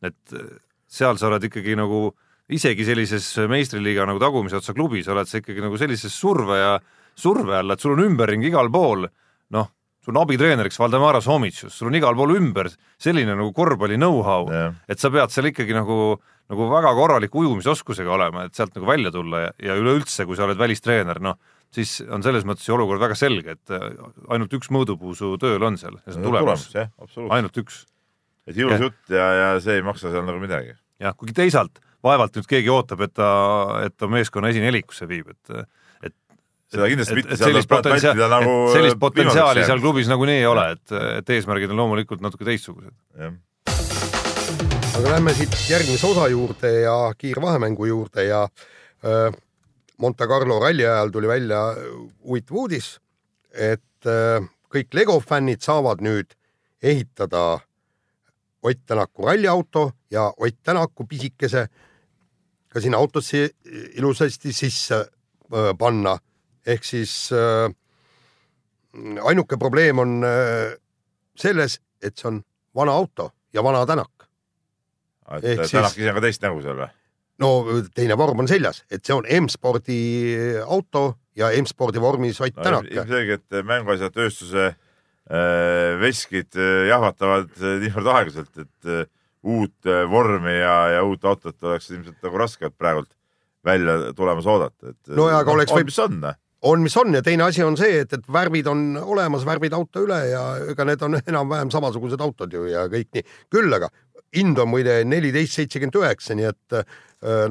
[0.03, 0.57] et äh,
[0.91, 2.09] seal sa oled ikkagi nagu
[2.55, 6.71] isegi sellises meistriliiga nagu tagumise otsa klubis oled sa ikkagi nagu sellises surve ja
[7.19, 9.05] surve all, et sul on ümberringi igal pool,
[9.53, 14.47] noh, sul on abitreeneriks Valdemar Somitšus, sul on igal pool ümber selline nagu korvpalli know-how,
[14.53, 14.77] Jah.
[14.89, 16.15] et sa pead seal ikkagi nagu,
[16.49, 20.47] nagu väga korraliku ujumisoskusega olema, et sealt nagu välja tulla ja, ja üleüldse, kui sa
[20.47, 21.37] oled välistreener, noh,
[21.75, 23.91] siis on selles mõttes ju olukord väga selge, et äh,
[24.33, 27.35] ainult üks mõõdupuu su tööl on seal ja see on tulemus, jah, absoluutselt.
[27.37, 27.83] ainult üks
[28.49, 30.73] et ilus jutt ja, ja see ei maksa seal nagu midagi.
[31.03, 33.29] jah, kuigi teisalt vaevalt nüüd keegi ootab, et ta,
[33.85, 35.65] et ta meeskonna esinelikusse viib, et
[36.07, 36.15] et
[36.71, 40.65] seda kindlasti et, mitte, seal tuleb vältida nagu sellist potentsiaali seal klubis nagunii ei ole,
[40.77, 42.93] et, et eesmärgid on loomulikult natuke teistsugused.
[44.99, 49.33] aga lähme siit järgmise osa juurde ja kiirvahemängu juurde ja äh,
[49.99, 51.59] Monte Carlo ralli ajal tuli välja
[52.23, 52.93] huvitav uudis,
[53.51, 54.39] et äh,
[54.71, 56.37] kõik Lego fännid saavad nüüd
[56.83, 57.59] ehitada
[58.63, 61.67] Ott Tänaku ralliauto ja Ott Tänaku pisikese
[62.69, 63.49] ka sinna autosse
[63.97, 66.17] ilusasti sisse äh, panna.
[66.69, 67.71] ehk siis äh,
[69.25, 70.75] ainuke probleem on äh,
[71.39, 72.41] selles, et see on
[72.75, 74.11] vana auto ja vana tänak.
[75.37, 76.89] et Ehk siis- Tänak ise on ka teist nägu seal või?
[77.39, 77.49] no
[77.95, 79.99] teine vorm on seljas, et see on M-spordi
[80.65, 82.89] auto ja M-spordi vormis Ott no, Tänak.
[82.91, 89.05] ilmselgelt mänguasjatööstuse äh, veskid äh, jahvatavad äh, niivõrd aeglaselt, et äh,
[89.43, 93.11] uut äh, vormi ja, ja uut autot oleks ilmselt nagu raske praegult
[93.65, 96.19] välja tulemas oodata, et No ja aga oleks on, võib- mis on,
[96.71, 100.03] on, mis on ja teine asi on see, et, et värvid on olemas, värvid auto
[100.05, 103.25] üle ja ega need on enam-vähem samasugused autod ju ja kõik nii.
[103.51, 103.91] küll aga
[104.35, 106.97] hind on muide neliteist seitsekümmend üheksa, nii et äh,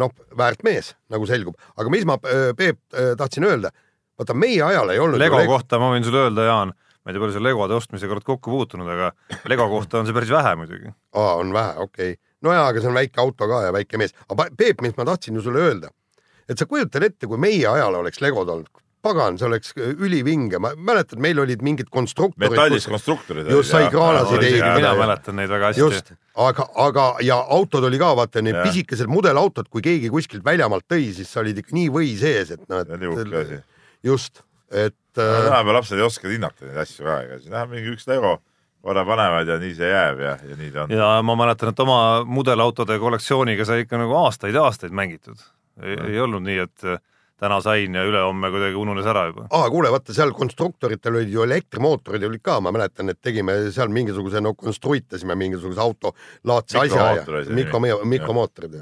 [0.00, 1.56] noh, väärt mees, nagu selgub.
[1.76, 2.16] aga mis ma,
[2.56, 2.80] Peep,
[3.18, 3.72] tahtsin öelda,
[4.18, 6.72] vaata meie ajal ei olnud Lego kohta ma võin sulle öelda, Jaan,
[7.08, 9.12] ma ei tea, palju sa Legode ostmisega oled kokku puutunud, aga
[9.48, 10.92] Lego kohta on see päris vähe muidugi.
[11.16, 12.18] aa, on vähe, okei okay..
[12.44, 14.12] no jaa, aga see on väike auto ka ja väike mees.
[14.28, 15.88] aga Peep, mis ma tahtsin ju sulle öelda,
[16.44, 18.68] et sa kujutad ette, kui meie ajal oleks Legod olnud,
[19.08, 22.50] pagan, see oleks ülivinge, ma mäletan, meil olid mingid konstruktorid.
[22.50, 23.48] metallist konstruktorid.
[23.56, 26.12] Just sai kraanasid isegi ehitada mina mäletan neid väga hästi just,
[26.48, 31.08] aga, aga ja autod oli ka vaata need pisikesed mudelautod, kui keegi kuskilt väljamaalt tõi,
[31.16, 33.62] siis sa olid ikka nii või sees, et noh, see nii uhke asi.
[34.10, 37.94] just, et äh, tänapäeval lapsed ei oska hinnata neid asju ka, ega siis näha mingi
[37.94, 38.38] üks Lego
[38.84, 40.96] korra panevad ja nii see jääb ja, ja nii ta on.
[40.96, 45.40] ja ma mäletan, et oma mudelautode kollektsiooniga sai ikka nagu aastaid ja aastaid mängitud.
[45.82, 47.00] ei olnud nii, et äh,
[47.38, 49.46] täna sain ja ülehomme kuidagi ununes ära juba.
[49.50, 53.92] aa, kuule, vaata seal konstruktoritel olid ju elektrimootorid olid ka, ma mäletan, et tegime seal
[53.94, 58.78] mingisuguse, no konstruitasime mingisuguse autolaadse asja ja mikro mikromootorid,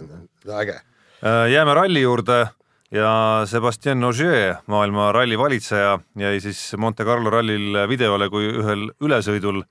[0.60, 0.80] äge.
[1.24, 2.44] Äh, jääme ralli juurde
[2.90, 9.62] ja Sebastian Ogier, maailma ralli valitseja, jäi siis Monte Carlo rallil videole, kui ühel ülesõidul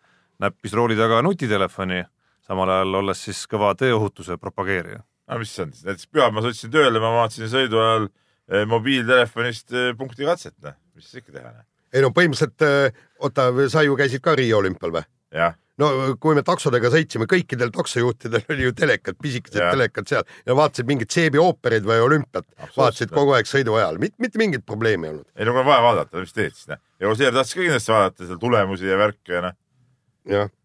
[0.44, 2.04] näppis rooli taga nutitelefoni,
[2.46, 5.04] samal ajal olles siis kõva teeohutuse propageerija.
[5.28, 8.66] aga mis see on siis, näiteks pühapäeval ma sõitsin tööle, ma vaatasin sõidu ajal eh,
[8.70, 11.66] mobiiltelefonist eh, punkti katset, noh, mis siis ikka teha, noh.
[11.94, 15.08] ei no põhimõtteliselt, oota, sa ju käisid ka Riia olümpial või?
[15.34, 15.90] jah, no
[16.22, 19.74] kui me taksodega sõitsime, kõikidel taksojuhtidel oli ju telekad, pisikesed Jah.
[19.76, 24.16] telekad seal ja vaatasid mingit seebi ooperit või olümpiat, vaatasid kogu aeg sõidu ajal, mitte,
[24.24, 25.28] mitte mingit probleemi ei olnud.
[25.36, 26.80] ei no kui on vaja vaadata, mis teed siis, noh.
[27.04, 29.58] ja Ossier tahtis ka kindlasti vaadata seal tulemusi ja värke ja noh,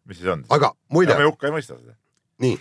[0.07, 0.45] mis siis on.
[0.55, 1.97] aga muide me, hukka ei mõista seda.
[2.47, 2.59] nii,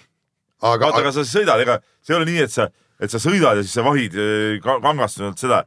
[0.62, 3.59] aga, vaata, aga sa sõidad, ega see ei ole nii, et sa, et sa sõidad
[3.62, 4.17] ja siis sa vahid
[4.65, 5.63] ka- kangastunult seda.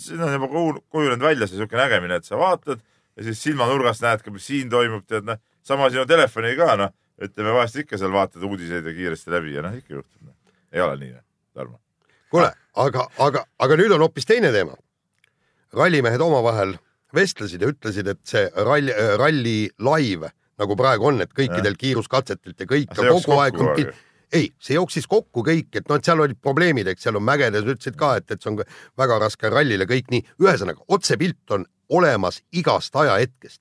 [0.00, 2.80] siin on juba kuju- kujunenud välja see siuke nägemine, et sa vaatad
[3.16, 6.94] ja siis silmanurgast näed ka, mis siin toimub, tead noh, sama sinu telefoni ka noh,
[7.22, 10.32] ütleme vahest ikka seal vaatad uudiseid ja kiiresti läbi ja noh, ikka juhtub.
[10.72, 11.12] ei ole nii,
[11.54, 11.80] Tarmo.
[12.30, 12.50] kuule,
[12.86, 14.76] aga, aga, aga nüüd on hoopis teine teema.
[15.76, 16.76] rallimehed omavahel
[17.14, 22.68] vestlesid ja ütlesid, et see ralli, ralli live nagu praegu on, et kõikidel kiiruskatsetelt ja
[22.68, 23.92] kõik jooks kogu aeg on aeg.
[24.32, 27.66] ei, see jooksis kokku kõik, et noh, et seal olid probleemid, eks seal on mägedes,
[27.66, 28.62] ütlesid ka, et, et see on
[28.98, 33.60] väga raske rallile kõik nii, ühesõnaga otsepilt on olemas igast ajahetkest.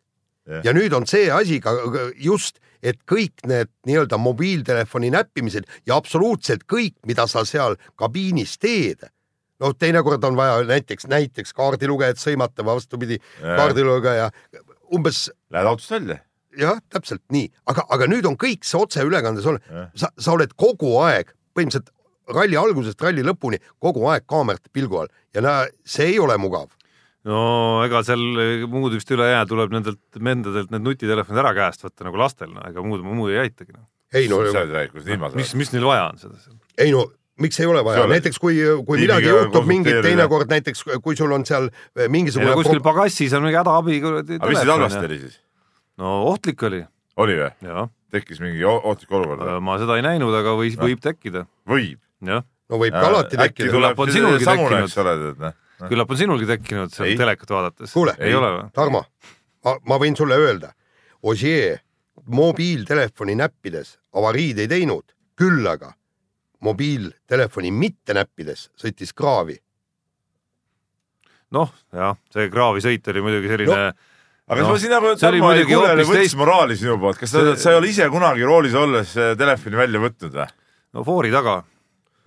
[0.63, 1.73] Ja nüüd on see asi ka
[2.21, 9.07] just, et kõik need nii-öelda mobiiltelefoni näppimised ja absoluutselt kõik, mida sa seal kabiinis teed,
[9.63, 14.29] noh, teinekord on vaja näiteks, näiteks kaardilugejat sõimata vastupidi, kaardilugeja.
[14.93, 16.19] Umbes Lähed autost välja.
[16.59, 20.53] jah, täpselt nii, aga, aga nüüd on kõik see otseülekandes on Jah., sa, sa oled
[20.53, 21.89] kogu aeg põhimõtteliselt
[22.35, 25.11] ralli algusest ralli lõpuni kogu aeg kaamerate pilgu all.
[25.33, 26.69] Ja näe, see ei ole mugav.
[27.25, 27.41] No
[27.85, 28.23] ega seal
[28.71, 32.63] muud vist üle jää, tuleb nendelt vendadelt need nutitelefonid ära käest võtta nagu lastel, no
[32.69, 33.85] ega muud, muud ei aitagi no..
[34.15, 34.41] ei no
[35.37, 36.57] mis, mis, neil vaja on seda seal?
[36.85, 37.07] ei no
[37.41, 41.33] miks ei ole See vaja, näiteks kui, kui midagi juhtub, mingit teinekord näiteks, kui sul
[41.35, 41.67] on seal
[41.99, 45.37] ei mingisugune no kuskil pagassis on mingi hädaabi aga mis siis halvasti oli siis?
[46.01, 46.85] no ohtlik oli,
[47.25, 47.87] oli või?
[48.15, 49.59] tekkis mingi ohtlik olukord või?
[49.67, 50.87] ma seda ei näinud, aga või, Noh.
[50.87, 51.99] võib tekkida, võib.
[52.71, 53.75] no võib ka alati äkki tekkida.
[53.75, 54.89] tuleb Küllap on sinulgi samune, tekkinud.
[54.93, 55.61] eks ole, tead noh.
[55.89, 57.17] Küllap on sinulgi tekkinud seal Ei.
[57.19, 57.93] telekat vaadates.
[57.93, 58.15] Kuule?
[58.73, 59.03] Tarmo,
[59.65, 60.71] ma, ma võin sulle öelda,
[61.25, 61.79] Ossier
[62.31, 65.05] mobiiltelefoni näppides avariid ei teinud,
[65.37, 65.91] küll aga
[66.65, 69.57] mobiiltelefoni mitte näppides sõitis kraavi.
[71.55, 73.91] noh, jah, see kraavisõit oli muidugi selline no.,
[74.45, 75.65] aga kas Noh, ma nagu see oli Tarmo ei
[76.01, 79.13] võtsin teist- moraali sinu poolt, kas sa See-, sa ei ole ise kunagi roolis olles
[79.17, 80.47] äh, telefoni välja võtnud või?
[80.93, 81.63] no foori taga.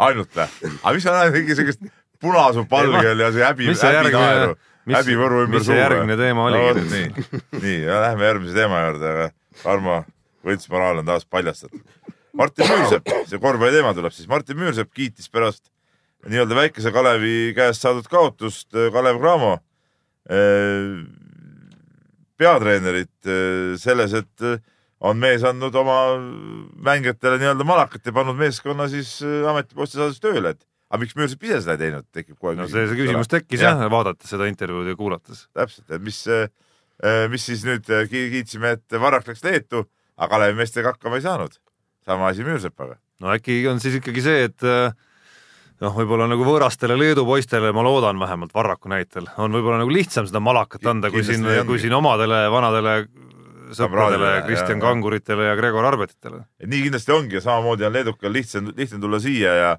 [0.07, 0.49] ainult või?
[0.83, 1.83] aga mis sa näed mingi sellist
[2.23, 4.55] punasuu palgel ja see häbi, häbinaeru,
[4.95, 6.61] häbivõru ümber mis see järgmine teema oli?
[6.63, 6.87] no,?
[6.93, 7.27] nii,
[7.63, 9.31] nii, lähme järgmise teema juurde, aga
[9.63, 10.03] Tarmo
[10.47, 11.83] võltsmoraal on taas paljastatud.
[12.39, 15.67] Martin Müürsepp, see korvpalliteema tuleb siis, Martin Müürsepp kiitis pärast
[16.27, 19.53] nii-öelda väikese Kalevi käest saadud kaotust äh, Kalev Cramo
[20.31, 21.05] äh,
[22.39, 24.65] peatreenerit äh, selles, et
[24.99, 25.99] on mees andnud oma
[26.87, 31.61] mängijatele nii-öelda malakat ja pannud meeskonna siis ametiposti saades tööle, et aga miks Müürsepp ise
[31.65, 34.89] seda ei teinud, tekib kohe no see, see küsimus tekkis jah ja., vaadates seda intervjuud
[34.89, 35.47] ja kuulates.
[35.57, 36.23] täpselt, et mis,
[37.33, 39.85] mis siis nüüd äh, ki- kiitsime, et Varrak läks Leetu,
[40.17, 41.59] aga Kalevi meestega hakkama ei saanud.
[42.09, 42.97] sama asi Müürsepaga.
[43.21, 44.93] no äkki on siis ikkagi see, et äh,
[45.85, 50.27] noh, võib-olla nagu võõrastele Leedu poistele, ma loodan vähemalt Varraku näitel, on võib-olla nagu lihtsam
[50.27, 53.03] seda malakat anda, kui siin kui siin omadele vanadele
[53.77, 54.81] sõpradele Kristjan.
[54.81, 56.47] Kanguritele ja Gregor Arbetitele.
[56.61, 59.71] et nii kindlasti ongi ja samamoodi on leedukal lihtsam, lihtne tulla siia ja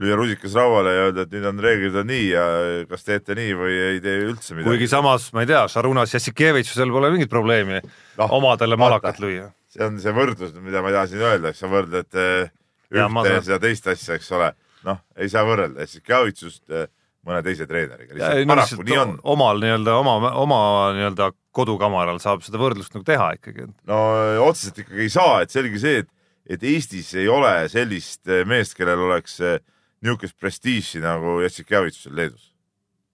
[0.00, 2.44] lüüa rusikas lauale ja öelda, et nüüd on reeglid on nii ja
[2.88, 4.70] kas teete nii või ei tee üldse midagi.
[4.70, 7.80] kuigi samas, ma ei tea, Šarunas Jassikevitšusel pole mingit probleemi
[8.18, 8.82] Noh, omadele vaata.
[8.86, 9.50] malakat lüüa.
[9.68, 13.44] see on see võrdlus, mida ma tahtsin öelda, eks sa võrdled ma ühte ja saan-
[13.50, 14.52] seda teist asja, eks ole.
[14.88, 16.86] noh, ei saa võrrelda, siis Kjavitsust eh,
[17.26, 19.12] mõne teise treeneriga, Ja, no paraku nii on.
[19.24, 20.58] omal nii-öelda oma, oma
[20.96, 23.68] nii-öelda kodukamaral saab seda võrdlust nagu teha ikkagi.
[23.86, 24.00] no
[24.48, 26.08] otseselt ikkagi ei saa, et selge see, et,
[26.48, 29.60] et Eestis ei ole sellist meest, kellel oleks eh,
[30.02, 32.52] niisugust prestiiži nagu Jessik Kjavitsusel Leedus.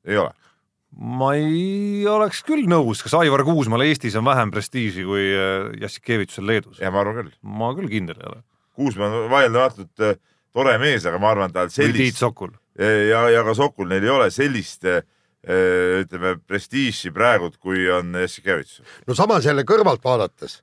[0.04, 0.32] ei ole.
[0.96, 6.48] ma ei oleks küll nõus, kas Aivar Kuusmaal Eestis on vähem prestiiži kui äh, Jassikevitšusel
[6.48, 6.80] Leedus?
[6.80, 7.34] ja ma arvan küll.
[7.42, 8.42] ma küll kindel ei ole.
[8.78, 10.18] Kuusmaa on vaieldamatult eh,
[10.54, 12.52] tore mees, aga ma arvan, tal või Tiit sellist Sokul.
[12.78, 15.02] ja, ja ka Sokul, neil ei ole sellist eh,
[16.04, 18.86] ütleme prestiiži praegu, kui on Jessik Kjavitsus.
[19.06, 20.62] no samas jälle kõrvalt vaadates,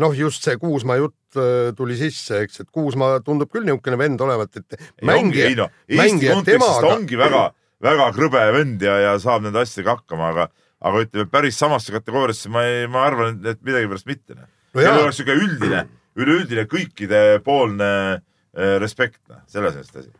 [0.00, 4.24] noh, just see Kuusmaa jutt äh, tuli sisse, eks, et Kuusmaa tundub küll niisugune vend
[4.24, 7.44] olevat, et mängija ei, no mängijad kontekstis ta temaga, ongi väga,
[7.84, 10.48] väga krõbe vend ja, ja saab nende asjadega hakkama, aga,
[10.84, 14.36] aga ütleme päris samasse kategooriasse ma ei, ma arvan, et millegipärast mitte.
[14.36, 15.00] No Neil jaa.
[15.04, 15.84] oleks siuke üldine,
[16.18, 20.14] üleüldine kõikidepoolne eh, respekt, noh, selles mõttes asi.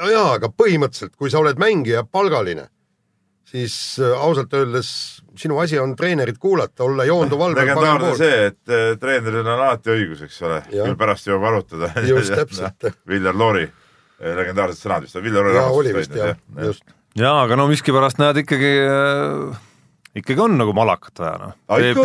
[0.00, 2.68] no jaa, aga põhimõtteliselt, kui sa oled mängija palgaline,
[3.56, 4.90] siis äh, ausalt öeldes
[5.36, 9.92] sinu asi on treenerit kuulata, olla joonduv parem legendaarne see, et eh, treeneril on alati
[9.92, 11.90] õigus, eks ole, küll pärast jõuab arutada.
[12.08, 12.88] Just, täpselt.
[13.08, 13.66] Viljar Loori,
[14.20, 15.66] legendaarsed sõnad vist, Viljar ja
[15.96, 16.36] vist jah,
[16.68, 16.84] just.
[17.18, 19.60] jaa, aga no miskipärast näed ikkagi äh,
[20.16, 21.54] ikkagi on nagu malakat vaja noh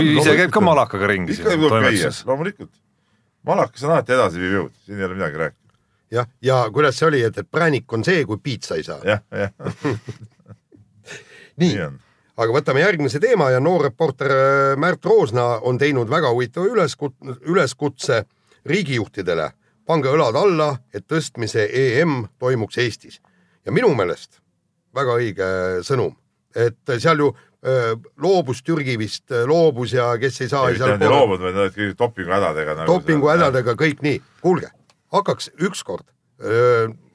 [0.03, 0.67] ise käib ka on.
[0.67, 2.73] malakaga ringi ikka tuleb käia, loomulikult.
[3.47, 5.75] malakas on alati edasiviiv jõud, siin ei ole midagi rääkida.
[6.17, 8.99] jah, ja kuidas see oli, et, et präänik on see, kui piitsa ei saa.
[9.07, 9.55] jah, jah,
[11.57, 11.89] nii
[12.41, 17.17] aga võtame järgmise teema ja noor reporter äh, Märt Roosna on teinud väga huvitava üleskut-,
[17.41, 18.23] üleskutse
[18.65, 19.51] riigijuhtidele.
[19.85, 23.19] pange õlad alla, et tõstmise EM toimuks Eestis.
[23.65, 24.39] ja minu meelest
[24.95, 25.47] väga õige
[25.83, 26.15] sõnum,
[26.55, 27.31] et seal ju
[28.17, 30.69] loobus Türgi vist, loobus ja kes ei saa.
[30.69, 32.93] mitte nad ei loobunud, vaid nad kõik dopinguhädadega nagu.
[32.93, 34.71] dopinguhädadega kõik nii, kuulge,
[35.13, 36.07] hakkaks ükskord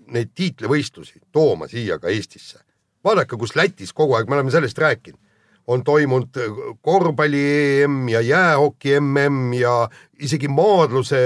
[0.06, 2.60] neid tiitlivõistlusi tooma siia ka Eestisse.
[3.06, 5.20] vaadake, kus Lätis kogu aeg, me oleme sellest rääkinud,
[5.66, 6.36] on toimunud
[6.84, 7.42] korvpalli
[7.82, 9.88] EM ja jäähoki MM ja
[10.22, 11.18] isegi maadluse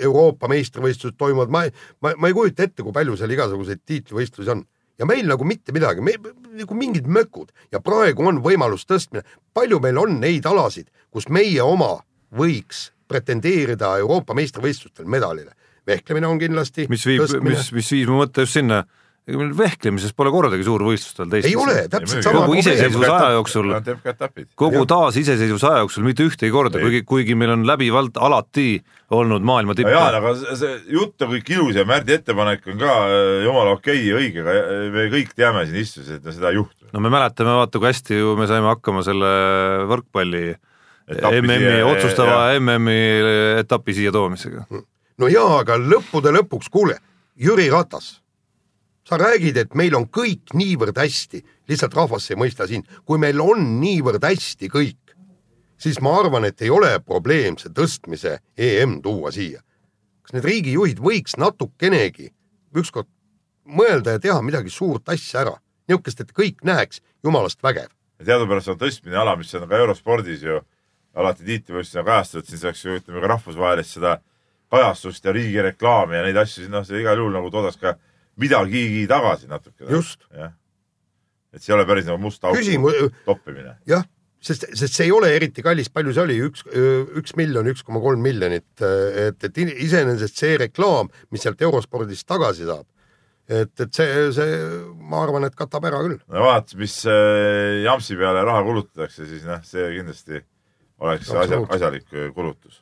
[0.00, 1.66] Euroopa meistrivõistlused toimuvad, ma,
[2.00, 4.64] ma, ma ei kujuta ette, kui palju seal igasuguseid tiitlivõistlusi on
[5.02, 6.14] ja meil nagu mitte midagi, me
[6.60, 9.24] nagu mingid mökud ja praegu on võimalus tõstmine.
[9.54, 11.96] palju meil on neid alasid, kus meie oma
[12.32, 15.52] võiks pretendeerida Euroopa meistrivõistlustel medalile.
[15.86, 16.86] vehklemine on kindlasti.
[16.88, 18.84] mis viib, mis, mis viis mu mõtte just sinna,
[19.28, 21.46] vehklemises pole kordagi suurvõistlustel teist.
[21.46, 23.74] ei ole, täpselt Kogu sama iseseisvus- aja jooksul-
[24.58, 29.74] kogu taasiseseisvuse aja jooksul mitte ühtegi korda, kuigi, kuigi meil on läbivalt alati olnud maailma
[29.78, 33.76] tipp jaa, aga see- jutt on kõik ilus ja Märdi ettepanek on ka äh, jumala
[33.76, 36.90] okei ja õige, aga äh, me kõik teame siin istudes, et no seda ei juhtu.
[36.92, 40.56] no me mäletame, vaata kui hästi ju me saime hakkama selle võrkpalli
[41.12, 42.54] Etapi MM-i otsustava.
[42.58, 44.66] MM-i etapi siia toomisega.
[45.18, 46.98] no jaa, aga lõppude lõpuks, kuule,
[47.38, 48.21] Jüri Ratas,
[49.12, 53.40] sa räägid, et meil on kõik niivõrd hästi, lihtsalt rahvas ei mõista sind, kui meil
[53.44, 55.12] on niivõrd hästi kõik,
[55.76, 59.60] siis ma arvan, et ei ole probleem see tõstmise EM tuua siia.
[60.22, 62.30] kas need riigijuhid võiks natukenegi
[62.78, 63.08] ükskord
[63.66, 65.56] mõelda ja teha midagi suurt asja ära,
[65.88, 67.90] niisugust, et kõik näeks jumalast vägev.
[68.24, 70.62] teadupärast on tõstmine ala, mis on ka eurospordis ju
[71.14, 74.22] alati tiitlivõistlusena kajastatud, siis oleks ju ütleme ka rahvusvahelist seda
[74.70, 77.98] kajastust ja riigi reklaami ja neid asju, noh, see igal juhul nagu toodaks ka
[78.40, 79.86] midagigi tagasi natuke.
[79.90, 80.24] Just.
[80.32, 80.52] jah.
[81.52, 82.94] et see ei ole päris nagu must auk küsimus,
[83.26, 83.74] toppimine.
[83.86, 84.06] jah,
[84.40, 86.62] sest, sest see ei ole eriti kallis, palju see oli, üks,
[87.20, 92.24] üks miljon, üks koma kolm miljonit, et, et i- iseenesest see reklaam, mis sealt eurospordist
[92.26, 92.86] tagasi saab,
[93.52, 94.56] et, et see, see,
[94.96, 96.16] ma arvan, et katab ära küll.
[96.32, 100.40] no vaadates, mis äh, jampsi peale raha kulutatakse, siis noh, see kindlasti
[101.02, 102.80] oleks asja, asjalik äh, kulutus.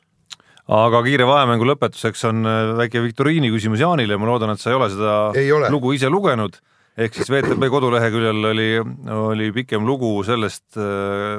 [0.71, 4.77] Aga kiire vahemängu lõpetuseks on äh, väike viktoriini küsimus Jaanile, ma loodan, et sa ei
[4.77, 5.69] ole seda Ei ole.
[5.73, 6.57] lugu ise lugenud,
[6.95, 8.69] ehk siis VTB koduleheküljel oli,
[9.17, 10.79] oli pikem lugu sellest,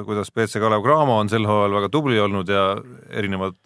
[0.05, 2.73] kuidas BC Kalev Cramo on sel hooajal väga tubli olnud ja
[3.09, 3.57] erinevad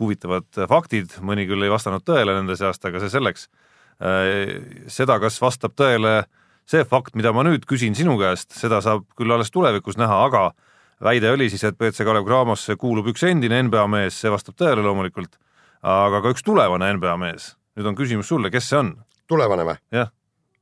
[0.00, 3.46] huvitavad faktid, mõni küll ei vastanud tõele nende seast, aga see selleks.
[4.92, 6.26] seda, kas vastab tõele
[6.68, 10.50] see fakt, mida ma nüüd küsin sinu käest, seda saab küll alles tulevikus näha, aga
[11.02, 14.84] väide oli siis, et BC Kalev Cramosse kuulub üks endine NBA mees, see vastab tõele
[14.84, 15.36] loomulikult,
[15.82, 17.54] aga ka üks tulevane NBA mees.
[17.76, 18.94] nüüd on küsimus sulle, kes see on?
[19.28, 19.76] tulevane või?
[19.92, 20.08] jah,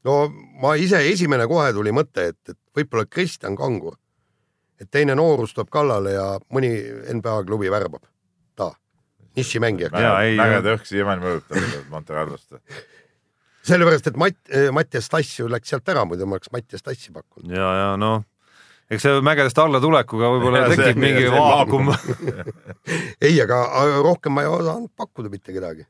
[0.04, 0.16] no
[0.62, 3.94] ma ise, esimene kohe tuli mõte, et, et võib-olla Kristjan Kangur.
[4.80, 6.72] et teine noorus tuleb kallale ja mõni
[7.14, 8.02] NBA klubi värbab
[8.58, 8.72] ta,
[10.26, 12.58] ei- mägede õhk siiamaani mõjutab Monte Carlost.
[13.62, 14.38] sellepärast, et Matt,
[14.72, 17.50] Mattias Tass ju läks sealt ära, muidu ma oleks Mattias Tassi pakkunud.
[17.54, 18.24] ja, ja noh,
[18.90, 21.90] eks see mägedest allatulekuga võib-olla tekib mingi vaakum.
[23.26, 23.64] ei, aga
[24.04, 25.86] rohkem ma ei osanud pakkuda mitte kedagi.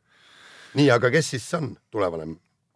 [0.78, 2.34] nii, aga kes siis on tulevane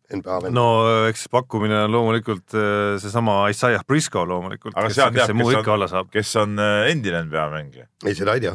[0.08, 0.66] NBA vend no.?
[0.82, 5.42] no eks pakkumine on loomulikult eh, seesama Isaiah Briscoe loomulikult, aga kes, seal kes teab,
[5.42, 6.10] kes alla on saab,.
[6.12, 7.88] kes on äh, endine NBA mängija.
[8.06, 8.54] ei, seda ei tea.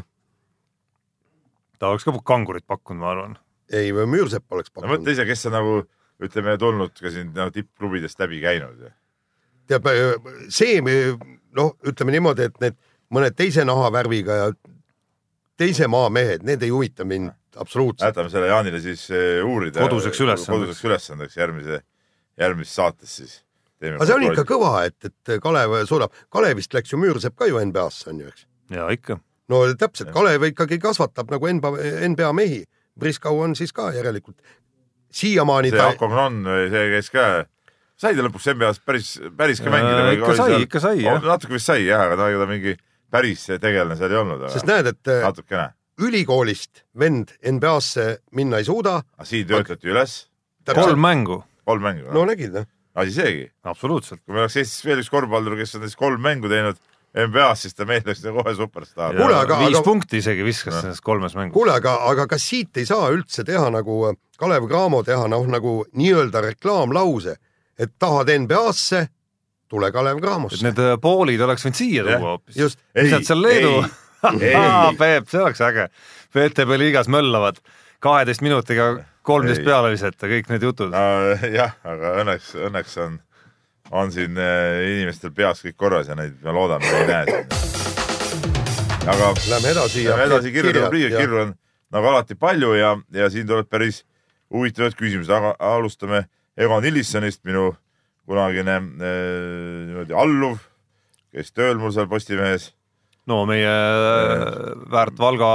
[1.80, 3.38] ta oleks ka kangurit pakkunud, ma arvan.
[3.72, 5.14] ei, Müürsepp oleks no mõtle pakkunud.
[5.14, 5.78] ise, kes on nagu
[6.24, 8.90] ütleme, tulnud ka siin nagu tippklubidest läbi käinud.
[9.70, 9.88] tead,
[10.50, 10.82] see,
[11.58, 12.78] noh, ütleme niimoodi, et need
[13.14, 14.52] mõned teise nahavärviga ja
[15.60, 18.10] teise maa mehed, need ei huvita mind absoluutselt.
[18.10, 19.84] jätame selle Jaanile siis äh, uurida.
[19.86, 20.52] Koduseks ülesandeks.
[20.52, 21.82] koduseks ülesandeks järgmise,
[22.40, 23.36] järgmises saates siis.
[23.84, 27.62] aga see on ikka kõva, et, et Kalev suudab, Kalevist läks ju Müürsepp ka ju
[27.62, 28.48] NBA-sse on ju, eks.
[28.74, 29.20] ja ikka.
[29.52, 32.64] no täpselt, Kalev ikkagi kasvatab nagu NBA, NBA mehi.
[33.00, 34.38] Briskau on siis ka järelikult
[35.14, 37.26] siiamaani see ta, Akognon, see käis ka,
[38.04, 41.22] sai ta lõpuks NBA-s päris, päris ka mängida Äh, ikka sai, ikka sai jah.
[41.24, 42.76] natuke vist sai jah, aga ta, ega ta mingi
[43.14, 45.66] päris tegelane seal ei olnud, sest aga näed, et äh, natukene.
[46.04, 49.00] ülikoolist vend NBA-sse minna ei suuda.
[49.18, 50.16] aga siin töötati üles
[50.74, 53.46] kolm mängu, kolm mängu no no., nägid noh, asi seegi.
[53.64, 54.22] absoluutselt.
[54.26, 56.82] kui meil oleks Eestis veel üks korvpallur, kes on siis kolm mängu teinud
[57.14, 59.14] NBA-s, siis ta meil oleks kohe superstaar.
[59.22, 61.54] Aga- viis aga- punkti isegi viskas selles kolmes mängus.
[61.54, 65.84] kuule, aga, aga kas siit ei saa üldse teha nagu Kalev Cramo teha noh, nagu
[65.94, 67.36] nii-öelda reklaamlause,
[67.80, 69.08] et tahad NBA-sse,
[69.70, 70.64] tule Kalev et Cramosse.
[70.66, 72.78] need äh, poolid oleks võinud siia tuua hoopis.
[72.98, 73.78] lihtsalt seal Leedu.
[75.00, 75.90] Peep, see oleks äge.
[76.34, 77.60] VTB liigas möllavad
[78.04, 79.68] kaheteist minutiga kolmteist Ei.
[79.68, 80.96] peale visata, kõik need jutud.
[81.60, 83.18] jah, aga õnneks, õnneks on,
[83.92, 87.46] on siin äh, inimestel peas kõik korras ja neid, me ei näe siin.
[89.08, 90.08] aga lähme edasi.
[90.08, 91.54] Lähme edasi kirjade rubriigiga, kirju on
[91.94, 94.04] nagu alati palju ja, ja siin tuleb päris
[94.54, 97.72] huvitavaid küsimusi, aga alustame Egon Illissonist, minu
[98.30, 98.86] kunagine äh,
[99.90, 100.62] niimoodi alluv,
[101.34, 102.72] kes tööl mul seal Postimehes.
[103.28, 104.44] no meie äh,
[104.92, 105.50] väärt Valga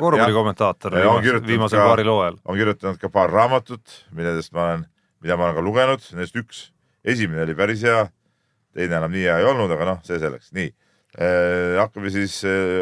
[0.00, 2.40] korvpallikommentaator Ja on viimasel, paaril hooajal.
[2.44, 4.86] on kirjutanud ka paar raamatut, milledest ma olen,
[5.20, 6.68] mida ma olen ka lugenud, nendest üks,
[7.04, 8.06] esimene oli päris hea,
[8.72, 10.72] teine enam nii hea ei olnud, aga noh, see selleks, nii.
[11.18, 12.34] Hakkame siis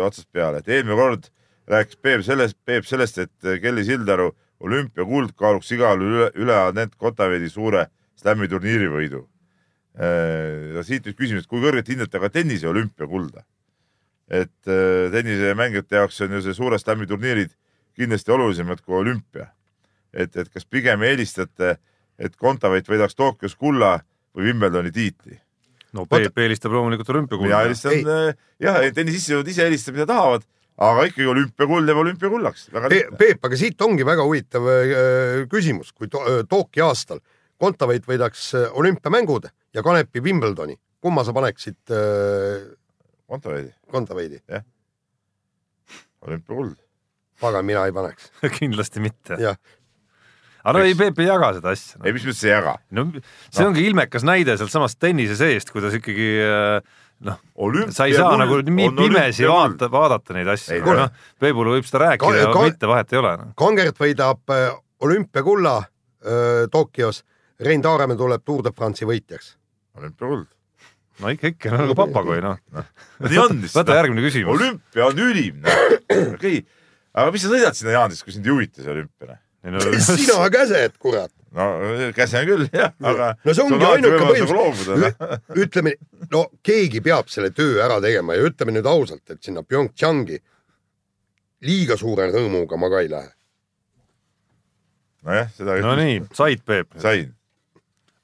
[0.03, 1.29] otsast peale, et eelmine kord
[1.71, 7.51] rääkis Peep sellest, Peep sellest, et Kelly Sildaru olümpiakuld kaaluks igal üle, üle Anett Kotaveidi
[7.51, 9.27] suure slam'i turniiri võidu
[9.99, 10.81] eh,.
[10.85, 13.45] siit nüüd küsimus, et kui kõrgelt hindate ka tennise olümpiakulda?
[14.27, 17.53] et eh, tennisemängijate jaoks on ju see suure slam'i turniirid
[17.97, 19.51] kindlasti olulisemad kui olümpia
[20.17, 21.77] et, et kas pigem eelistate,
[22.19, 23.99] et Kontaveit võidaks Tokyos kulla
[24.37, 25.39] või Wimbledoni tiitli?
[25.97, 27.63] no Peep eelistab loomulikult mina olümpiakulda.
[27.65, 32.69] eelistan, jah, tennisistid ise eelistavad, mida tahavad, aga ikkagi olümpiakuld jääb olümpiakullaks.
[32.75, 33.01] Pe.
[33.19, 37.23] Peep, aga siit ongi väga huvitav äh, küsimus, kui to äh, Tokyo aastal
[37.61, 42.67] Kontaveit võidaks äh, olümpiamängud ja Kanepi Wimbledoni, kumma sa paneksid äh,
[43.27, 44.43] Kontaveidi, Kontaveidi?
[46.27, 46.77] olümpiakuld.
[47.41, 48.31] pagan, mina ei paneks.
[48.59, 49.41] kindlasti mitte.
[49.41, 49.57] jah,
[50.63, 52.77] aga no ei, Peep ei jaga seda asja ei, mis mõttes ei jaga?
[52.97, 57.39] no see ongi ilmekas näide sealtsamast tennise seest, kuidas ikkagi äh, noh,
[57.95, 62.11] sa ei saa nagu nii pimesi vaata, vaadata neid asju Ei,, noh, Peebul võib seda
[62.11, 63.47] rääkida ka- mitte vahet ei ole no..
[63.61, 64.67] Kangert võidab äh,
[65.07, 67.23] olümpiakulla äh, Tokyos,
[67.61, 69.55] Rein Taaremäe tuleb Tour de France'i võitjaks.
[69.97, 70.47] olümpiakuld.
[71.25, 72.61] no ikka, ikka nagu papagoi noh.
[73.25, 73.79] nii on vist.
[73.79, 74.53] võta järgmine küsimus.
[74.59, 75.65] olümpia on ülim,
[76.35, 76.63] okei.
[77.17, 79.41] aga mis sa sõidad sinna Jaanisse, kui sind ei huvita see olümpia?
[80.07, 81.33] sina käsed, kurat.
[81.57, 83.31] No käsen küll jah, aga.
[83.45, 85.39] no see ongi ainuke põhjus loobuda.
[85.65, 85.95] ütleme,
[86.33, 90.39] no keegi peab selle töö ära tegema ja ütleme nüüd ausalt, et sinna PyeongChangi
[91.67, 93.31] liiga suure rõõmuga ma ka ei lähe.
[95.27, 97.33] nojah, seda no nii, said Peep, sain.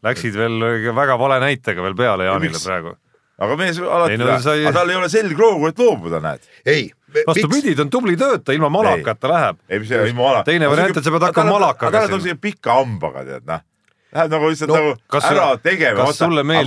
[0.04, 0.58] läksid veel
[0.94, 2.66] väga vale näitega veel peale Jaanile miks?
[2.68, 2.94] praegu.
[3.42, 6.44] aga mees alati Ei, no sai- aga tal ei ole selgroogu, et loobuda, näed.
[6.68, 6.90] ei,
[7.26, 9.58] vastupidi, ta on tubli töötaja, ilma malakata läheb.
[9.68, 10.42] ei, mis see ilma ala.
[10.46, 13.64] Teine variant, et sa pead hakkama malakaga aga tal on siuke pika hambaga, tead noh.
[14.12, 16.06] Läheb nagu lihtsalt No, nagu ära tegema.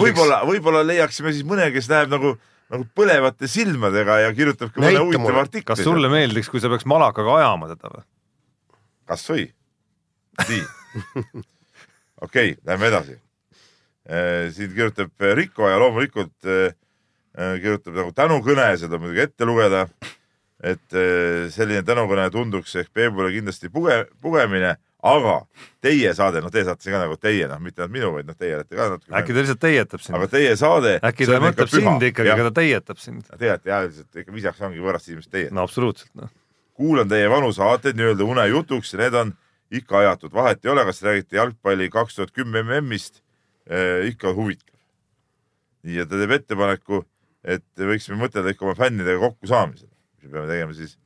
[0.01, 2.31] võib-olla, võib-olla leiaksime siis mõne, kes läheb nagu,
[2.73, 5.67] nagu põlevate silmadega ja kirjutab ka mõne huvitava artikli.
[5.69, 8.05] kas sulle meeldiks, kui sa peaks malakaga ajama teda või?
[9.12, 9.45] kas või?
[10.49, 10.63] nii.
[12.25, 13.19] okei lähme edasi.
[14.55, 16.73] siin kirjutab Riko ja loomulikult eh,
[17.62, 19.86] kirjutab nagu tänukõne, seda muidugi ette lugeda.
[20.65, 24.75] Et eh, selline tänukõne tunduks ehk Peebule kindlasti puge, pugemine,
[25.06, 25.36] aga
[25.86, 28.78] teie saade, noh, teie saate ka nagu teie, noh, mitte minu, vaid noh, teie olete
[28.78, 29.13] ka natuke.
[29.19, 30.34] äkki ta lihtsalt teietab aga sind?
[30.34, 30.95] teie saade.
[31.12, 33.30] äkki ta mõtleb sind ikkagi, aga ta teietab sind?
[33.30, 36.34] teate jah, üldiselt ikka viisakas ongi võõrast inimest teie no absoluutselt, noh.
[36.78, 39.36] kuulan teie vanu saateid nii-öelda unejutuks ja need on
[39.75, 43.21] ikka ajatud, vahet ei ole, kas räägite jalgpalli kaks tuhat kümme MM-ist
[43.69, 44.73] eh,, ikka huvitav.
[45.86, 47.04] ja ta teeb ettepaneku,
[47.45, 49.91] et võiksime mõtelda ikka oma fännidega kokkusaamisele.
[50.25, 50.97] Me peame tegema siis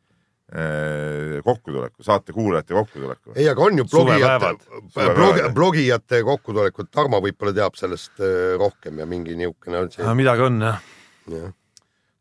[0.53, 3.36] eh, kokkutuleku, saate kuulajate kokkutuleku.
[3.36, 9.01] ei, aga on ju blogijate Suvepäevad., blogi, blogijate kokkutulekut, Tarmo võib-olla teab sellest äh, rohkem
[9.01, 10.13] ja mingi niisugune on see.
[10.17, 10.86] midagi on jah.
[11.34, 11.51] jah.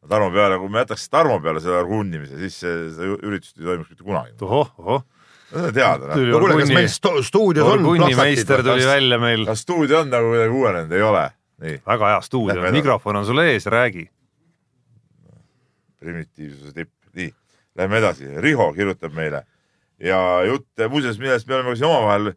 [0.08, 3.94] Tarmo peale, kui me jätaks Tarmo peale selle runnimise, siis see, seda üritust ei toimuks
[3.94, 4.37] mitte kunagi.
[4.44, 5.02] ohoh, ohoh.
[5.50, 6.22] see on teada, noh.
[6.28, 8.92] no kuule, kas meil stu stuudios on orgunnimeister tuli plakatid?
[8.92, 9.48] välja meil.
[9.48, 11.24] kas stuudio on nagu kuidagi uuenenud, ei ole?
[11.64, 14.06] nii, väga hea stuudio mikrofon on sul ees, räägi.
[16.00, 17.30] Primitiivsuse tipp, nii,
[17.78, 19.44] lähme edasi, Riho kirjutab meile
[20.02, 22.30] ja jutt muuseas, millest me oleme ka siin omavahel,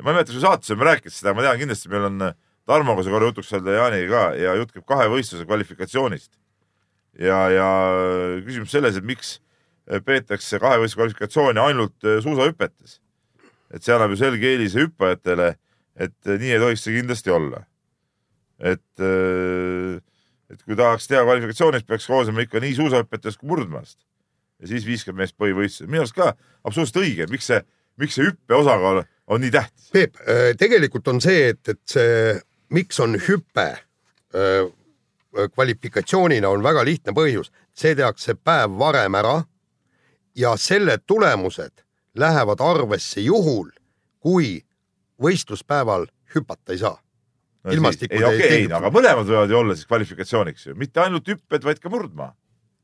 [0.00, 2.32] ma ei mäleta, kui saates oleme rääkinud seda, ma tean kindlasti meil on
[2.68, 6.30] Tarmoga see korra jutuks olnud ja Jaaniga ka ja jutt käib kahevõistluse kvalifikatsioonist.
[7.18, 7.68] ja, ja
[8.46, 9.40] küsimus selles, et miks
[10.06, 13.00] peetakse kahevõistluse kvalifikatsiooni ainult suusahüpetes.
[13.74, 15.56] et see annab ju selge eelise hüppajatele,
[15.96, 17.64] et nii ei tohiks see kindlasti olla.
[18.58, 19.02] et
[20.52, 23.98] et kui tahaks teha kvalifikatsioonis, peaks koosnema ikka nii suusahüpetest kui murdmaast.
[24.62, 27.62] ja siis viiskümmend meest põhivõistlusel, minu arust ka absoluutselt õige, miks see,
[27.98, 29.88] miks see hüppe osakaal on nii tähtis.
[29.90, 30.20] Peep,
[30.58, 32.36] tegelikult on see, et, et see,
[32.70, 33.66] miks on hüpe
[34.34, 34.68] öö,
[35.54, 39.42] kvalifikatsioonina on väga lihtne põhjus, see tehakse päev varem ära
[40.36, 41.82] ja selle tulemused
[42.14, 43.70] lähevad arvesse juhul,
[44.20, 44.60] kui
[45.22, 46.98] võistluspäeval hüpata ei saa.
[47.70, 51.28] Ilmastikud ei ei okei okay,, aga mõlemad võivad ju olla siis kvalifikatsiooniks ju, mitte ainult
[51.30, 52.32] hüpped, vaid ka murdmaa.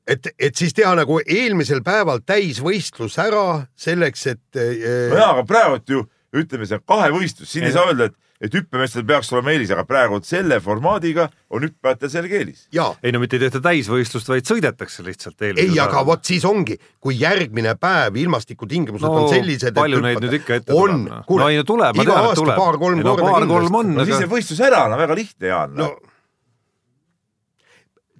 [0.06, 5.44] et, et siis teha nagu eelmisel päeval täisvõistlus ära selleks, et no äh, jaa, aga
[5.48, 6.04] praegu ju
[6.38, 9.82] ütleme, see on kahevõistlus, siin ei saa öelda, et, et hüppemeestel peaks olema eelis, aga
[9.86, 12.66] praegu selle formaadiga on hüppajatel selge eelis.
[12.74, 16.78] ja ei no mitte ei tehta täisvõistlust, vaid sõidetakse lihtsalt ei, aga vot siis ongi,
[17.02, 21.26] kui järgmine päev ilmastikutingimused no on sellised, palju neid nüüd ikka ette on tuleb?
[21.26, 22.62] kuule no ei no tuleb, ma tean, et tuleb.
[22.62, 25.74] paar-kolm no, korda paar-kolm on, no siis aga see võistlus ära, no väga lihtne, Jaan
[25.74, 26.14] no no..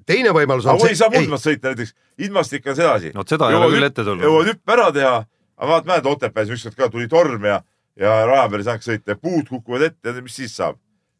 [0.08, 1.94] teine võimalus on aga kui ei saa ei, murdmaad sõita näiteks,
[2.26, 3.14] ilmastik on sedasi.
[3.14, 4.26] Vot seda ei ole küll ette tulnud.
[4.26, 5.16] jõuad hüppe ära teha,
[5.58, 7.62] aga vaata, mäletad Otepääs ükskord ka tuli torm ja,
[7.98, 10.78] ja raja peal ei saanudki sõita ja puud kukuvad ette ja mis siis saab?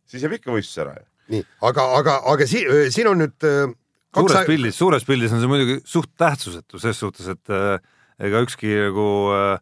[0.09, 0.97] siis jääb ikka võistlus ära
[1.33, 2.65] nii, aga, aga, aga si,
[2.95, 3.73] siin on nüüd äh,
[4.17, 7.81] suures pildis, suures pildis on see muidugi suht tähtsusetu ses suhtes, et äh,
[8.29, 9.59] ega ükski nagu äh,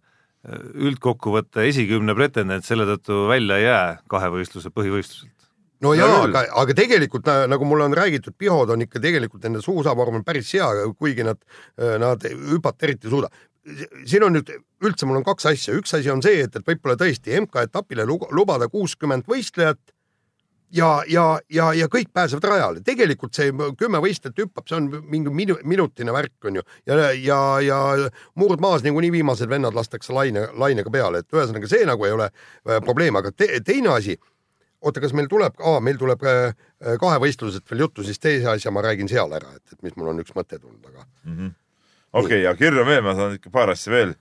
[0.87, 5.49] üldkokkuvõtte esikümne pretendent selle tõttu välja ei jää kahevõistluse põhivõistluselt.
[5.83, 6.31] no jaa, küll.
[6.31, 10.25] aga, aga tegelikult na- nagu mulle on räägitud, pihod on ikka tegelikult nende suusavorm on
[10.25, 11.43] päris hea, kuigi nad,
[11.77, 13.33] nad hüpata eriti ei suuda.
[14.07, 14.55] siin on nüüd
[14.85, 18.29] üldse, mul on kaks asja, üks asi on see, et, et võib-olla tõesti MK-etapile lu-
[18.35, 19.81] lubada kuuskümmend võistlejat
[20.77, 25.33] ja, ja, ja, ja kõik pääsevad rajale, tegelikult see kümme võistlejat hüppab, see on mingi
[25.33, 26.65] minu, minutine värk on ju.
[26.89, 27.81] Ja, ja, ja
[28.39, 32.81] murdmaas niikuinii viimased vennad lastakse laine, lainega peale, et ühesõnaga see nagu ei ole äh,
[32.85, 34.19] probleem, aga te, teine asi
[34.87, 36.51] oota, kas meil tuleb, meil tuleb äh,
[37.01, 40.21] kahevõistlusest veel juttu, siis teise asja ma räägin seal ära, et, et mis mul on
[40.23, 41.07] üks mõte tulnud, aga
[42.13, 44.15] okei, ja kirju veel, ma saan ikka paar asja veel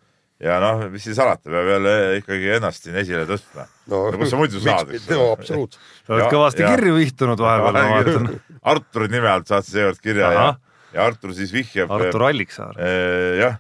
[0.44, 3.68] ja noh, mis siis salata, peab jälle ikkagi ennast siin esile tõstma.
[3.92, 5.80] no kus sa muidu saad, eks no absoluutselt.
[6.08, 8.40] sa oled Ja- kõvasti ja- kirju vihtunud vahepeal, ma vaatan.
[8.74, 10.58] Arturi nime alt saatsid seekord kirja ja Ahah.,
[10.96, 12.76] ja Artur siis vihjab Artur Alliksaar.
[12.80, 13.58] eh, jah,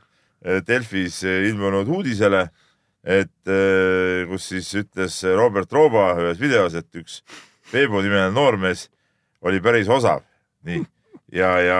[0.67, 2.43] Delfis ilmunud uudisele,
[3.03, 7.21] et eh, kus siis ütles Robert Rooba ühes videos, et üks
[7.71, 8.89] Peebu nimeline noormees
[9.45, 10.21] oli päris osav,
[10.65, 10.83] nii
[11.33, 11.79] ja, ja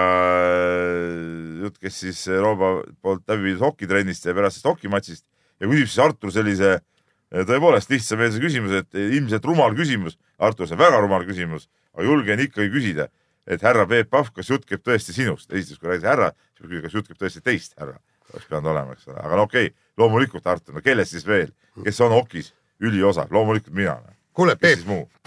[1.62, 5.24] jutt käis siis Rooba poolt läbi viidud hokitrennist ja pärast sellest hokimatšist
[5.60, 10.76] ja küsib siis Artur sellise eh, tõepoolest lihtsameelse küsimuse, et ilmselt rumal küsimus, Artur, see
[10.76, 13.08] on väga rumal küsimus, aga julgen ikkagi küsida,
[13.46, 15.48] et härra Peep Pahv, kas jutt käib tõesti sinust?
[15.52, 17.96] esiteks, kui räägid härra, siis küsida, kas jutt käib tõesti teist härra,
[18.32, 21.54] oleks pidanud olema, eks ole, aga no okei okay,, loomulikult Artur, no kellest siis veel,
[21.84, 23.96] kes on hokis üliosav, loomulikult mina.
[24.36, 24.84] kuule, Peep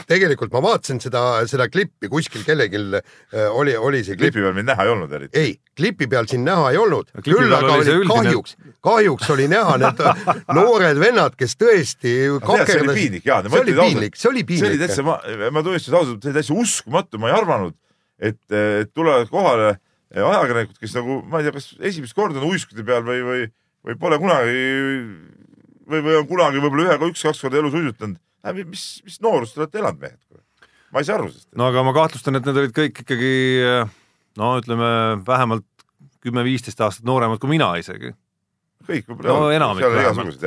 [0.10, 4.56] tegelikult ma vaatasin seda, seda klippi kuskil kellelgi äh, oli, oli see klipp, klipi peal
[4.58, 5.40] mind näha ei olnud eriti.
[5.40, 8.56] ei, klipi peal sind näha ei olnud, klipi küll aga oli oli kahjuks,
[8.86, 10.04] kahjuks oli näha need
[10.58, 13.50] noored vennad, kes tõesti see oli piinlik, Jaan.
[13.50, 14.82] see oli piinlik, see oli see oli piinlik.
[14.86, 15.20] täitsa, ma,
[15.54, 17.78] ma tunnistan ausalt, see oli täitsa uskumatu, ma ei arvanud,
[18.18, 19.76] et, et tulevad kohale
[20.10, 23.44] ajakirjanikud, kes nagu, ma ei tea, kas esimest korda on uiskude peal või, või,
[23.86, 24.64] või pole kunagi
[25.90, 28.18] või, või on kunagi võib-olla ühe, üks-kaks korda elus uisutanud.
[28.66, 30.44] mis, mis noorust te olete elanud, mehed?
[30.94, 31.50] ma ei saa aru sellest.
[31.58, 33.34] no aga ma kahtlustan, et need olid kõik ikkagi
[34.40, 34.90] no ütleme
[35.28, 35.68] vähemalt
[36.24, 38.12] kümme-viisteist aastat nooremad kui mina isegi.
[38.88, 39.36] kõik võib-olla.
[39.36, 40.44] No enamik vähemalt.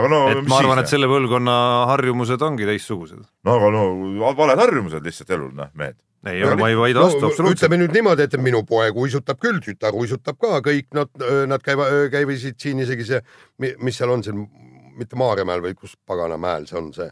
[0.00, 1.56] aga no et ma arvan, et selle põlvkonna
[1.90, 3.26] harjumused ongi teistsugused.
[3.46, 5.98] no aga no valed harjumused lihtsalt elul, noh, mehed.
[6.26, 7.64] ei, aga ma ei vaidle vastu no, absoluutselt.
[7.64, 11.12] ütleme nüüd niimoodi, et minu poeg uisutab küll, tütar uisutab ka, kõik nad,
[11.50, 13.22] nad käivad, käivisid siin isegi see,
[13.58, 14.44] mis seal on siin,
[15.00, 17.10] mitte Maarjamäel või kus pagana mäel see on see,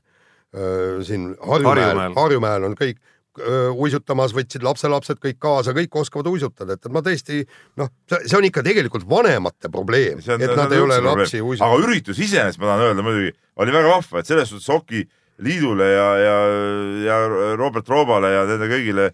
[1.08, 3.00] siin Harjumäel Harjumäel., on kõik
[3.38, 7.42] öö, uisutamas, võtsid lapselapsed kõik kaasa, kõik oskavad uisutada, et, ma tõesti
[7.80, 11.42] noh, see on ikka tegelikult vanemate probleem, See et see nad on ei ole lapsi
[11.42, 11.68] uisutanud.
[11.68, 13.32] aga üritus iseenesest, ma tahan öelda muidugi,
[13.62, 15.04] oli väga vahva, et selles suhtes Oki
[15.44, 16.36] liidule ja, ja,
[17.06, 17.18] ja
[17.56, 19.12] Robert Roobale ja nende kõigile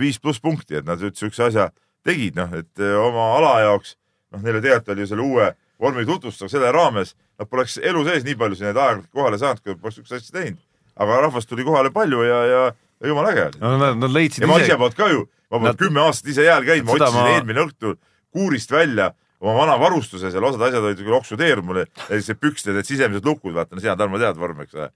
[0.00, 1.70] viis pluss punkti, et nad üldse siukse asja
[2.04, 3.94] tegid, noh, et oma ala jaoks,
[4.34, 5.50] noh, neile tegelikult oli selle uue
[5.80, 9.78] vormi tutvustada selle raames, nad poleks elu sees nii palju neid aeg-ajalt kohale saanud, kui
[9.80, 10.60] poleks siukest asja teinud.
[11.00, 12.62] aga rahvast tuli kohale palju ja, ja,
[13.00, 13.60] ja jumala äge oli.
[13.62, 16.28] no nad, nad leidsid ja ma ise polnud ka ju, ma polnud Nad- kümme aastat
[16.34, 17.96] ise jääl käinud, ma otsisin ma- eelmine õhtul
[18.30, 19.10] kuurist välja
[19.40, 21.86] oma vana varustuse seal, osad asjad olid küll oksudeerunud mulle,
[22.20, 24.90] see pükste, need sisemised lukud, vaata, no sina, Tarmo, tead vormi, eks ole.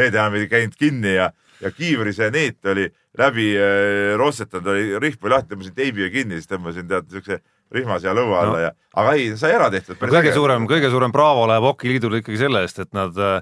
[0.00, 1.26] Need enam ei käinud kinni ja,
[1.60, 2.86] ja kiivri see neet oli
[3.20, 7.42] läbi äh, rossetanud, oli rihm oli lahti, tõmbasin teibiga kinni, siis tõmbasin tead siukse
[7.74, 8.62] rihma siia lõua alla No.
[8.64, 8.70] ja,
[9.02, 9.98] aga ei, sai ära tehtud.
[10.00, 13.38] kõige suurem, kõige suurem braavo läheb hokiliidule ikkagi selle eest, et nad äh,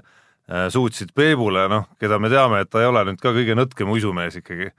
[0.73, 4.39] suutsid Peebule, noh, keda me teame, et ta ei ole nüüd ka kõige nõtkem uisumees
[4.41, 4.69] ikkagi,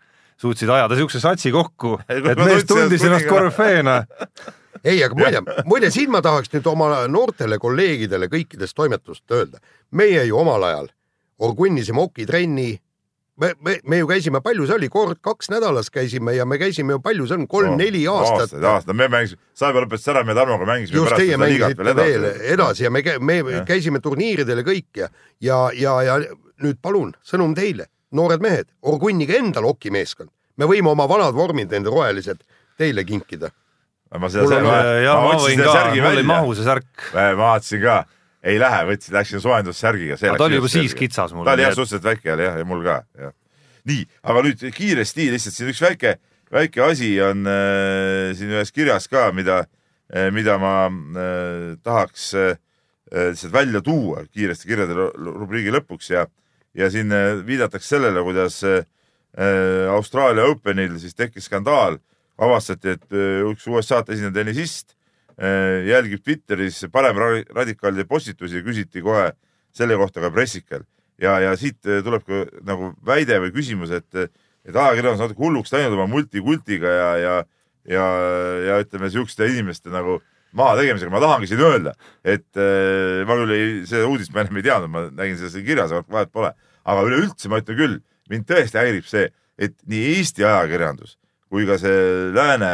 [0.40, 4.04] suutsid ajada siukse satsi kokku, et mees tundis ennast korüfeena.
[4.90, 9.58] ei, aga muide, muide siin ma tahaks nüüd oma noortele kolleegidele kõikidest toimetust öelda.
[9.90, 10.88] meie ju omal ajal
[11.40, 12.78] orgunnisime okitrenni
[13.40, 16.96] me, me, me ju käisime, palju see oli, kord kaks nädalas käisime ja me käisime
[16.96, 20.68] ju palju, see on kolm-neli aastat aastaid, aastaid, me mängisime, Saivo lõpetas ära, me Tarmoga
[20.68, 22.44] mängisime just teie mängisite veel edasi.
[22.54, 23.64] edasi ja me, me Jah.
[23.68, 25.08] käisime turniiridel ja kõik ja,
[25.40, 26.18] ja, ja, ja
[26.64, 30.30] nüüd palun sõnum teile, noored mehed, Orgunniga endal hokimeeskond,
[30.60, 32.44] me võime oma vanad vormid, nende rohelised
[32.80, 33.52] teile kinkida.
[34.18, 36.66] ma seda ma, ja ma ma otsin võin selle ka, särgi mul ei mahu see
[36.66, 37.10] särk.
[37.14, 38.00] ma vaatasin ka,
[38.42, 40.16] ei lähe, võtsin, läksin soojendussärgiga.
[40.20, 41.44] ta oli juba siis kitsas mul.
[41.44, 43.34] ta oli jah suhteliselt väike oli jah, ja mul ka, jah.
[43.90, 46.16] nii, aga nüüd kiiresti lihtsalt siin üks väike,
[46.52, 52.54] väike asi on äh, siin ühes kirjas ka, mida äh,, mida ma äh, tahaks äh,
[53.10, 56.24] lihtsalt välja tuua kiiresti kirjade ru- rubriigi lõpuks ja,
[56.74, 58.86] ja siin äh, viidatakse sellele, kuidas äh,
[59.92, 62.00] Austraalia Openil siis tekkis skandaal,
[62.40, 64.96] avastati, et äh, üks USA-t esinev tennisist
[65.40, 69.30] jälgib Twitteris paremradikaalide postitusi küsiti kohe
[69.72, 70.84] selle kohta ka pressikel
[71.20, 74.08] ja, ja siit äh, tuleb ka nagu väide või küsimus, et,
[74.66, 77.36] et ajakirjandus natuke hulluks läinud oma multikultiga ja, ja,
[77.88, 78.08] ja,
[78.66, 80.20] ja ütleme siukeste inimeste nagu
[80.56, 81.94] mahategemisega, ma tahangi siin öelda,
[82.26, 85.66] et äh, ma küll ei, seda uudist ma ennem ei teadnud, ma nägin seda siin
[85.68, 86.52] kirjas, vahet pole,
[86.90, 87.96] aga üleüldse ma ütlen küll,
[88.32, 89.28] mind tõesti häirib see,
[89.60, 91.16] et nii Eesti ajakirjandus
[91.50, 92.70] kui ka see lääne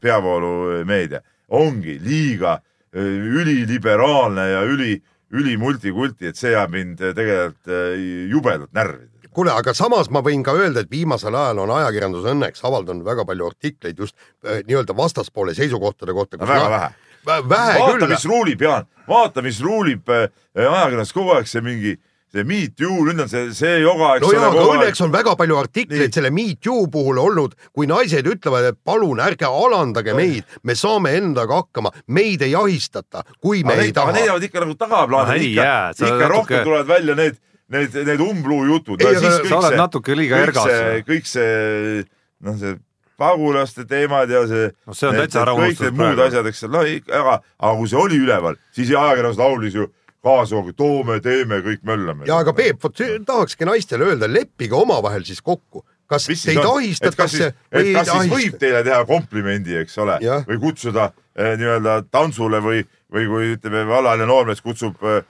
[0.00, 1.20] peavoolumeedia
[1.50, 3.02] ongi liiga äh,
[3.40, 7.94] üliliberaalne ja üli, ülimultikulti, et see ajab mind äh, tegelikult äh,
[8.30, 9.08] jubedalt närvi.
[9.30, 13.24] kuule, aga samas ma võin ka öelda, et viimasel ajal on ajakirjandus õnneks avaldanud väga
[13.28, 16.38] palju artikleid just nii-öelda vastaspoole seisukohtade kohta.
[16.40, 16.90] väga vähe.
[17.26, 18.24] vähe vaata, küll mis.
[18.26, 21.94] ruulib, Jaan, vaata, mis ruulib ajakirjanduses kogu aeg see mingi,
[22.32, 25.56] see Me Too, nüüd on see, see joga, eks no aeg- õnneks on väga palju
[25.58, 26.14] artikleid Nii.
[26.14, 31.16] selle Me Too puhul olnud, kui naised ütlevad, et palun ärge alandage meid, me saame
[31.18, 34.26] endaga hakkama, meid ei ahistata, kui me aga ei aga taha need.
[34.30, 39.02] jäävad ikka nagu tagaplaanile No ikka ikka natuke- rohkem tulevad välja need, need, need umbluujutud.
[39.48, 40.70] Sa oled natuke liiga ergas.
[41.06, 42.04] kõik see,
[42.46, 42.76] noh, see
[43.20, 44.70] pagulaste teemad ja see.
[44.88, 47.72] No see on täitsa ära kõik unustatud need muud asjad, eks, no ikka, aga, aga
[47.76, 49.84] kui see oli üleval, siis ajakirjandus laulis ju
[50.24, 52.28] kaasa, toome, teeme, kõik möllame.
[52.28, 57.50] ja aga Peep, vot tahakski naistele öelda, leppige omavahel siis kokku, kas mis teid ahistatakse
[57.72, 58.62] või ei siis võib ahistata.
[58.64, 60.18] teile teha komplimendi, eks ole?
[60.48, 65.22] Või kutsuda eh, nii-öelda tantsule või, või kui ütleme, vallaline noormees kutsub eh,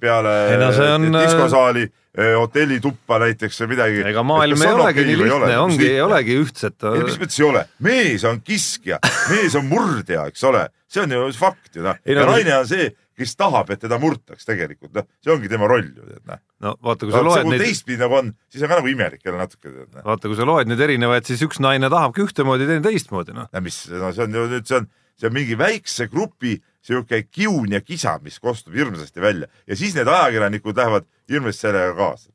[0.00, 4.02] peale Ei no see on, eh, diskosaali eh, hotellituppa näiteks või midagi.
[4.10, 6.76] ega maailm ei olegi nii lihtne, ongi, ei olegi ühtset.
[6.92, 11.16] ei, mis mõttes ei ole, mees on kiskja, mees on murdja, eks ole, see on
[11.16, 15.06] ju fakt ju noh, ja naine on see, kes tahab, et teda murtaks tegelikult, noh,
[15.22, 16.40] see ongi tema roll ju, tead noh.
[16.64, 19.40] no vaata, kui sa loed neid, teistpidi nagu on, siis on ka nagu imelik jälle
[19.40, 20.02] natuke, noh.
[20.02, 23.48] vaata, kui sa loed neid erinevaid, siis üks naine tahabki ühtemoodi, teine teistmoodi, noh.
[23.52, 24.90] no mis, no see on ju nüüd, see on,
[25.20, 29.94] see on mingi väikse grupi sihuke kiun ja kisa, mis kostub hirmsasti välja ja siis
[29.96, 32.30] need ajakirjanikud lähevad hirmsasti sellega kaasa.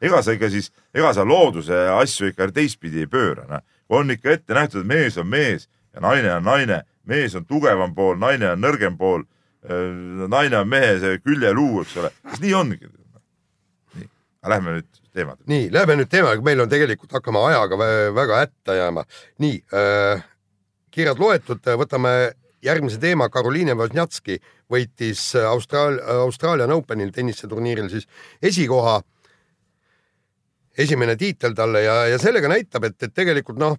[0.00, 3.62] ega sa ikka siis, ega sa looduse asju ikka teistpidi ei pööra, noh.
[3.88, 7.94] on ikka ette nähtud, et mees on mees ja naine on naine, mees on tugevam
[7.94, 9.24] pool, naine on nõrgem pool.
[9.68, 12.78] Naine on mehe see küljeluu, eks ole, kas nii ongi?
[13.96, 14.08] nii,
[14.42, 15.42] aga lähme nüüd teemade.
[15.50, 19.06] nii, lähme nüüd teemaga, meil on tegelikult, hakkame ajaga vä- väga hätta jääma.
[19.42, 20.24] nii äh,,
[20.90, 22.12] kirjad loetud, võtame
[22.64, 24.38] järgmise teema, Karoliine Wozniacki
[24.72, 28.08] võitis Austraal-, Australian Openil tenniseturniiril siis
[28.42, 29.00] esikoha
[30.76, 33.76] esimene tiitel talle ja, ja sellega näitab, et, et tegelikult noh,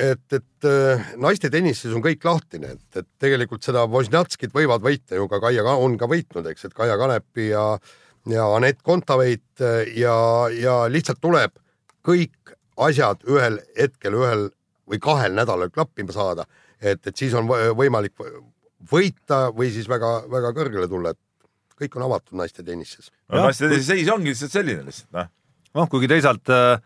[0.00, 5.18] et, et äh, naiste tennises on kõik lahtine, et, et tegelikult seda Wozniackit võivad võita
[5.18, 7.70] ju ka Kaia, on ka võitnud, eks, et Kaia Kanepi ja
[8.28, 9.62] ja Anett Kontaveit
[9.96, 10.14] ja,
[10.52, 11.54] ja lihtsalt tuleb
[12.04, 12.54] kõik
[12.88, 14.48] asjad ühel hetkel ühel
[14.88, 16.44] või kahel nädalal klappima saada,
[16.80, 18.14] et, et siis on võ- võimalik
[18.90, 23.10] võita või siis väga-väga kõrgele tulla, et kõik on avatud naiste tennises.
[23.32, 25.32] no naiste seis ongi lihtsalt selline lihtsalt, noh
[25.78, 26.80] noh, kuigi teisalt äh,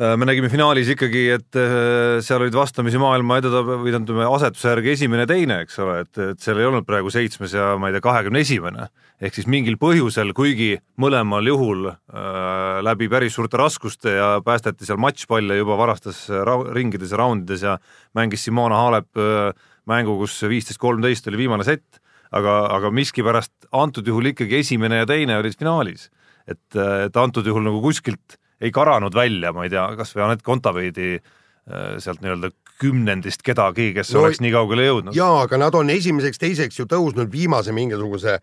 [0.00, 4.72] äh, me nägime finaalis ikkagi, et äh, seal olid vastamisi maailma edetabe- või tähendab asetuse
[4.72, 7.90] järgi esimene ja teine, eks ole, et, et seal ei olnud praegu seitsmes ja ma
[7.90, 8.88] ei tea, kahekümne esimene.
[9.18, 15.00] ehk siis mingil põhjusel, kuigi mõlemal juhul äh, läbi päris suurte raskuste ja päästeti seal
[15.02, 17.78] matšpalle juba varastes ra ringides ja raundides ja
[18.14, 19.50] mängis Simona Halep äh,
[19.88, 21.98] mängu, kus viisteist, kolmteist oli viimane sett,
[22.30, 26.08] aga, aga miskipärast antud juhul ikkagi esimene ja teine olid finaalis
[26.48, 31.18] et, et antud juhul nagu kuskilt ei karanud välja, ma ei tea, kasvõi Anett Kontaveidi
[31.18, 35.16] äh, sealt nii-öelda kümnendist kedagi, kes No no, oleks nii kaugele jõudnud.
[35.18, 38.38] jaa, aga nad on esimeseks-teiseks ju tõusnud viimase mingisuguse,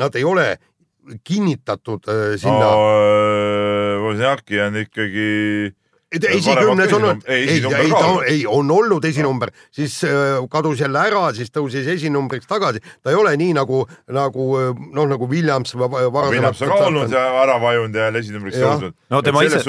[0.00, 0.48] nad ei ole
[1.26, 2.88] kinnitatud äh, sinna no,.
[4.06, 5.28] Wozniacki on ikkagi
[6.10, 7.92] esikümnes on olnud, ei, ei, ei
[8.26, 13.18] ei on olnud esinumber, siis äh, kadus jälle ära, siis tõusis esinumbriks tagasi, ta ei
[13.18, 17.22] ole nii nagu, nagu äh, noh, nagu Williams või va- Williams on ka olnud ja
[17.44, 18.74] ära vajunud ja esinumbriks Jah.
[18.74, 18.96] tõusnud.
[19.10, 19.62] No tema ise-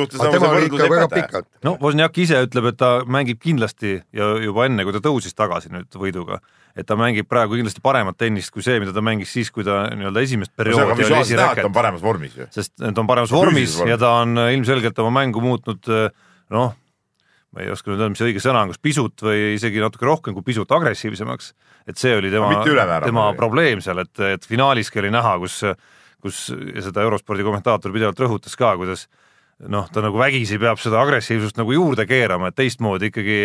[1.64, 5.70] no Wozniak ise ütleb, et ta mängib kindlasti ja juba enne, kui ta tõusis tagasi
[5.74, 6.42] nüüd võiduga,
[6.76, 9.84] et ta mängib praegu kindlasti paremat tennist kui see, mida ta mängis siis, kui ta
[9.94, 12.50] nii-öelda esimest perioodi oli visuaalselt näha, et ta on paremas vormis ju.
[12.50, 15.86] sest ta on paremas vormis ja ta on äh, ilmselgelt oma mängu muutnud
[16.52, 16.76] noh,
[17.52, 20.36] ma ei oska nüüd öelda, mis õige sõna on, kas pisut või isegi natuke rohkem
[20.38, 21.54] kui pisut agressiivsemaks.
[21.88, 22.52] et see oli tema
[23.08, 23.40] tema muidugi.
[23.40, 25.62] probleem seal, et, et finaaliski oli näha, kus,
[26.22, 29.08] kus seda eurospordi kommentaator pidevalt rõhutas ka, kuidas
[29.70, 33.42] noh, ta nagu vägisi peab seda agressiivsust nagu juurde keerama, et teistmoodi ikkagi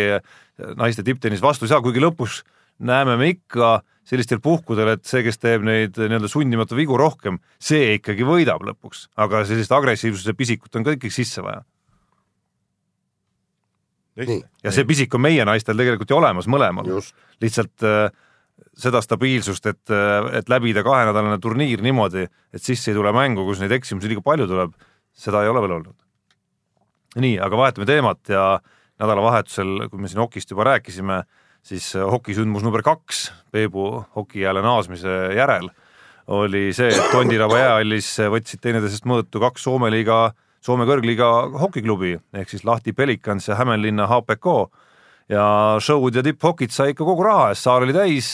[0.79, 2.41] naiste tipptennis vastu ei saa, kuigi lõpus
[2.79, 7.97] näeme me ikka sellistel puhkudel, et see, kes teeb neid nii-öelda sundimatu vigu rohkem, see
[7.97, 11.65] ikkagi võidab lõpuks, aga sellist agressiivsuse pisikut on ka ikkagi sisse vaja.
[14.17, 14.39] Nii.
[14.65, 16.87] ja see pisik on meie naistel tegelikult ju olemas mõlemal,
[17.43, 18.07] lihtsalt äh,
[18.77, 19.93] seda stabiilsust, et,
[20.37, 24.47] et läbida kahenädalane turniir niimoodi, et sisse ei tule mängu, kus neid eksimusi liiga palju
[24.49, 24.73] tuleb,
[25.17, 25.97] seda ei ole veel olnud.
[27.17, 28.45] nii, aga vahetame teemat ja
[29.01, 31.21] nädalavahetusel, kui me siin hokist juba rääkisime,
[31.65, 35.69] siis äh, hokisündmus number kaks Peebu hokijääle naasmise järel
[36.27, 40.33] oli see, et Tondiraba jäähallis võtsid teineteisest mõõtu kaks Soome liiga,
[40.65, 41.27] Soome kõrgliiga
[41.61, 44.55] hokiklubi ehk siis Lahti Pelikans ja Hämeenlinna HPK
[45.29, 45.45] ja
[45.83, 48.31] show'd ja tipphokid sai ikka kogu raha eest, saal oli täis,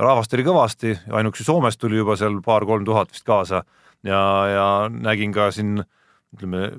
[0.00, 3.64] rahvast oli kõvasti, ainuüksi Soomest tuli juba seal paar-kolm tuhat vist kaasa
[4.06, 5.82] ja, ja nägin ka siin
[6.36, 6.70] ütleme,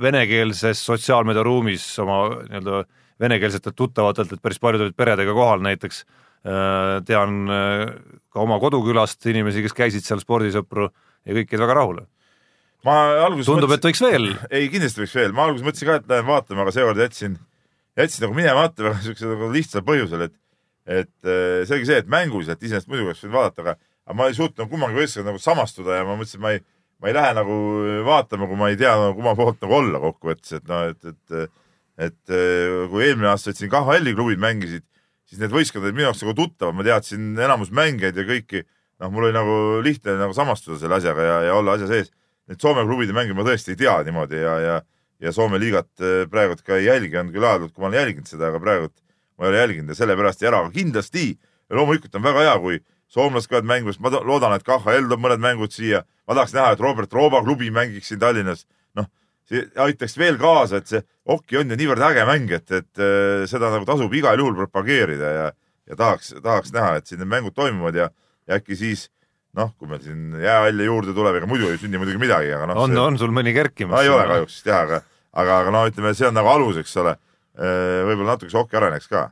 [0.00, 2.84] venekeelses sotsiaalmeediaruumis oma nii-öelda
[3.20, 6.04] venekeelsetelt tuttavatelt, et päris paljud olid peredega kohal näiteks.
[7.06, 7.88] tean äh,
[8.30, 10.84] ka oma kodukülast inimesi, kes käisid seal spordisõpru
[11.26, 12.04] ja kõik jäid väga rahule.
[12.86, 14.30] Ma alguses tundub, et võiks veel.
[14.50, 17.36] Ei, kindlasti võiks veel, ma alguses mõtlesin ka, et lähen vaatama, aga seekord jätsin,
[17.98, 20.36] jätsin nagu minemata väga siukse nagu lihtsal põhjusel, et,
[21.02, 23.76] et eh, selge see, et mänguliselt iseenesest muidugi oleks võinud vaadata, aga,
[24.06, 26.62] aga ma ei suutnud nagu kummagi võistkonnaga nagu samastuda ja ma mõtlesin, ma ei,
[27.02, 27.60] ma ei lähe nagu
[28.06, 31.54] vaatama, kui ma ei tea nagu, kumma poolt nagu olla kokkuvõttes, et noh, et, et
[31.96, 34.84] et eh, kui eelmine aasta siin KHL-i klubid mängisid,
[35.24, 38.60] siis need võistkonnad olid minu jaoks nagu tuttavad, ma teadsin enamus mängijaid ja kõiki,
[39.00, 42.12] noh, mul oli nagu lihtne nagu samastuda selle asjaga ja, ja olla asja sees
[42.50, 44.76] need Soome klubide mänge ma tõesti ei tea niimoodi ja, ja,
[45.22, 48.30] ja Soome liigat eh, praegult ka ei jälgi, on küll aeg-ajalt, kui ma olen jälginud
[48.30, 48.94] seda, aga praegult
[49.36, 51.26] ma ei ole jälginud ja sellepärast ei ära, aga kindlasti
[51.70, 52.80] loomulikult on väga hea, kui
[53.12, 56.82] soomlased käivad mängimas, ma loodan, et KHL toob mõned mängud siia, ma tahaks näha, et
[56.82, 58.64] Robert Rooba klubi mängiks siin Tallinnas,
[58.98, 59.08] noh,
[59.48, 63.44] see aitaks veel kaasa, et see hoki on ju niivõrd äge mäng, et, et eh,
[63.50, 65.50] seda nagu tasub igal juhul propageerida ja,
[65.86, 68.10] ja tahaks, tahaks näha, et siin need mängud toimuvad ja,
[68.46, 69.08] ja äkki siis
[69.56, 72.82] noh, kui meil siin jäähalle juurde tuleb, ega muidu ei sünni muidugi midagi, aga noh.
[72.84, 73.96] on, on sul mõni kerkimas?
[73.96, 75.02] no ei ole kahjuks jah, aga,
[75.32, 77.16] aga, aga no ütleme, see on nagu alus, eks ole.
[77.56, 79.28] võib-olla natuke see hoki areneks ka.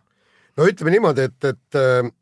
[0.57, 2.13] no ütleme niimoodi, et, et äh,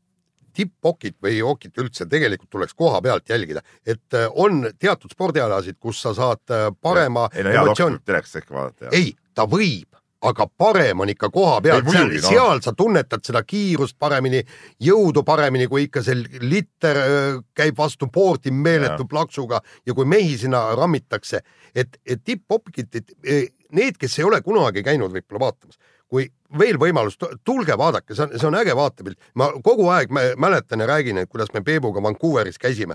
[0.56, 6.02] tipphokit või hokit üldse tegelikult tuleks koha pealt jälgida, et äh, on teatud spordialasid, kus
[6.04, 8.92] sa saad äh, parema ei no emotsiooni, võib telekast ikka vaadata.
[8.96, 9.88] ei, ta võib,
[10.22, 12.28] aga parem on ikka koha muidugi, seal, noh.
[12.28, 14.42] seal sa tunnetad seda kiirust paremini,
[14.82, 19.10] jõudu paremini, kui ikka see litter öö, käib vastu poorti meeletu Jaa.
[19.10, 21.42] plaksuga ja kui mehi sinna rammitakse,
[21.74, 25.80] et, et tipphokit, et eh, need, kes ei ole kunagi käinud võib-olla vaatamas,
[26.12, 29.18] kui veel võimalus, tulge vaadake, see on, see on äge vaatepilt.
[29.40, 32.94] ma kogu aeg mä- mäletan ja räägin, et kuidas me Peebuga Vancouveris käisime.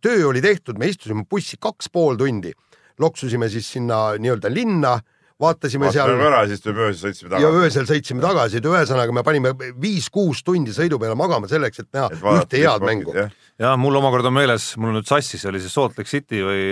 [0.00, 2.52] töö oli tehtud, me istusime bussi kaks pool tundi,
[2.98, 4.98] loksusime siis sinna nii-öelda linna,
[5.40, 7.62] vaatasime seal vaatame ära ja siis tulime öösel sõitsime ja tagasi.
[7.64, 12.10] öösel sõitsime tagasi, et ühesõnaga me panime viis-kuus tundi sõidu peale magama selleks, et näha
[12.38, 13.14] ühte head mängu.
[13.58, 16.62] ja mul omakorda on meeles, mul on nüüd sassis, oli see Salt Lake City või,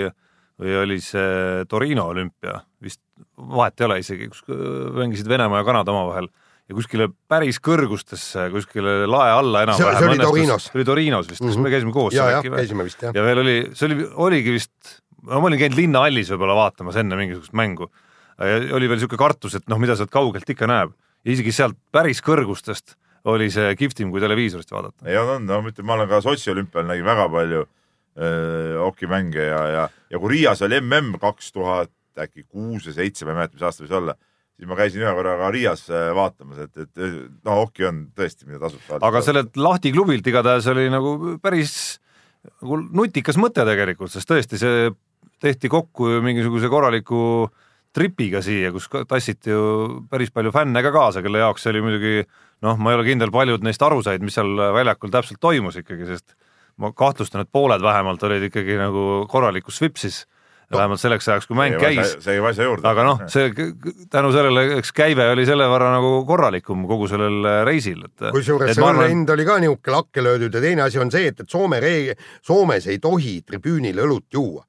[0.62, 3.00] või oli see Torino olümpia, vist
[3.36, 4.54] vahet ei ole isegi, kus äh,
[5.00, 6.28] mängisid Venemaa ja Kanada omavahel
[6.70, 10.68] ja kuskile päris kõrgustesse, kuskile lae alla See- see enam-vähem oli Torinos.
[10.70, 11.62] see oli Torinos vist, kas Mhm.
[11.66, 13.12] me käisime koos ja, seal jah, käisime vist jah.
[13.14, 17.16] ja veel oli, see oli, oligi vist, no ma olin käinud linnahallis võib-olla vaatamas enne
[17.18, 17.90] mingisugust mängu.
[18.42, 22.22] Oli veel niisugune kartus, et noh, mida sealt kaugelt ikka näeb ja isegi sealt päris
[22.24, 22.96] kõrgustest
[23.30, 25.06] oli see kihvtim kui televiisorist vaadata.
[25.06, 29.46] ei on, no ma ütlen, ma olen ka Sotši olümpial nägin väga palju äh, hokimänge
[29.46, 33.40] ja, ja, ja kui Riias oli mm kaks tuhat äkki kuus või seitse, ma ei
[33.40, 34.16] mäleta, mis aasta võis olla,
[34.56, 37.06] siis ma käisin ühe korra ka Riias äh, vaatamas, et, et
[37.46, 39.06] no hoki on tõesti, mida tasub vaadata.
[39.08, 42.00] aga sellelt Lahti klubilt igatahes oli nagu päris
[42.50, 44.90] nagu nutikas mõte tegelikult, sest tõesti see
[45.42, 47.22] tehti kokku ju mingisuguse korraliku
[47.92, 52.14] tripiga siia, kus tassiti ju päris palju fänne ka kaasa, kelle jaoks see oli muidugi
[52.64, 56.06] noh, ma ei ole kindel, paljud neist aru said, mis seal väljakul täpselt toimus ikkagi,
[56.08, 56.36] sest
[56.80, 60.22] ma kahtlustan, et pooled vähemalt olid ikkagi nagu korralikus svipsis
[60.72, 62.14] vähemalt selleks ajaks, kui mäng käis.
[62.22, 62.86] see käib asja juurde.
[62.88, 63.50] aga noh, see
[64.12, 68.28] tänu sellele, eks käive oli selle võrra nagu korralikum kogu sellel äh, reisil, et.
[68.34, 71.44] kusjuures see õlle hind oli ka niisugune lakke löödud ja teine asi on see, et,
[71.44, 72.16] et Soome ree-,
[72.46, 74.64] Soomes ei tohi tribüünil õlut juua.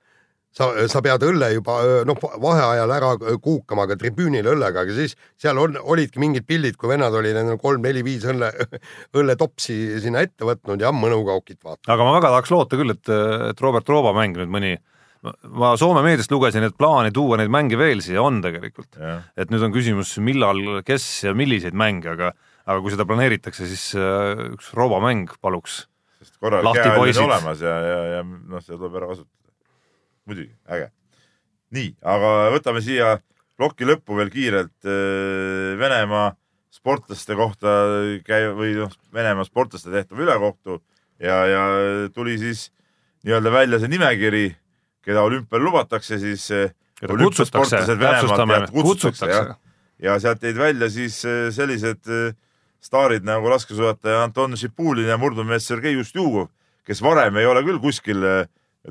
[0.54, 1.78] sa, sa pead õlle juba
[2.08, 6.94] noh, vaheajal ära kuukama ka tribüünil õllega, aga siis seal on, olidki mingid pildid, kui
[6.94, 8.52] vennad olid endale kolm-neli-viis õlle,
[9.20, 11.94] õlletopsi sinna ette võtnud ja mõnuga okit vaatama.
[11.96, 13.14] aga ma väga tahaks loota küll, et,
[13.50, 14.74] et Robert Rooba mäng nüüd mõni,
[15.56, 18.98] ma Soome meediast lugesin, et plaani tuua neid mänge veel siia on tegelikult.
[19.40, 22.34] Et nüüd on küsimus, millal, kes ja milliseid mänge, aga,
[22.68, 25.86] aga kui seda planeeritakse, siis äh, üks Rooba mäng paluks.
[26.20, 29.43] sest korralik Lahti hea on olemas ja, ja, ja noh, seda tuleb ära kasutada.
[30.30, 30.90] muidugi, äge.
[31.74, 33.18] nii, aga võtame siia
[33.58, 36.32] ploki lõppu veel kiirelt äh, Venemaa
[36.74, 37.74] sportlaste kohta
[38.26, 40.80] käi- või noh, Venemaa sportlaste tehtav ülekohtu
[41.22, 41.64] ja, ja
[42.14, 42.70] tuli siis
[43.24, 44.48] nii-öelda välja see nimekiri,
[45.04, 46.74] keda olümpial lubatakse, siis äh,
[47.08, 49.60] olümpiasportlased Venemaalt jah,, kutsutakse, kutsutakse.
[50.04, 52.10] ja sealt jäid välja siis äh, sellised
[52.84, 56.50] staarid nagu laskesuusataja Anton Šipulin ja murdumees Sergei Ustjugov,
[56.84, 58.44] kes varem ei ole küll kuskil äh,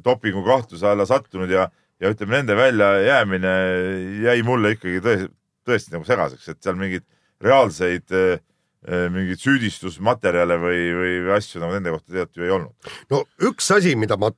[0.04, 1.68] dopingu kahtluse alla sattunud ja,
[2.00, 3.52] ja ütleme, nende väljajäämine
[4.24, 5.28] jäi mulle ikkagi tõesti,
[5.68, 7.04] tõesti nagu segaseks, et seal mingeid
[7.42, 8.40] reaalseid äh,
[8.82, 12.92] mingeid süüdistusmaterjale või, või asju nagu nende kohta tegelikult ju ei olnud.
[13.12, 14.32] no üks asi, mida ma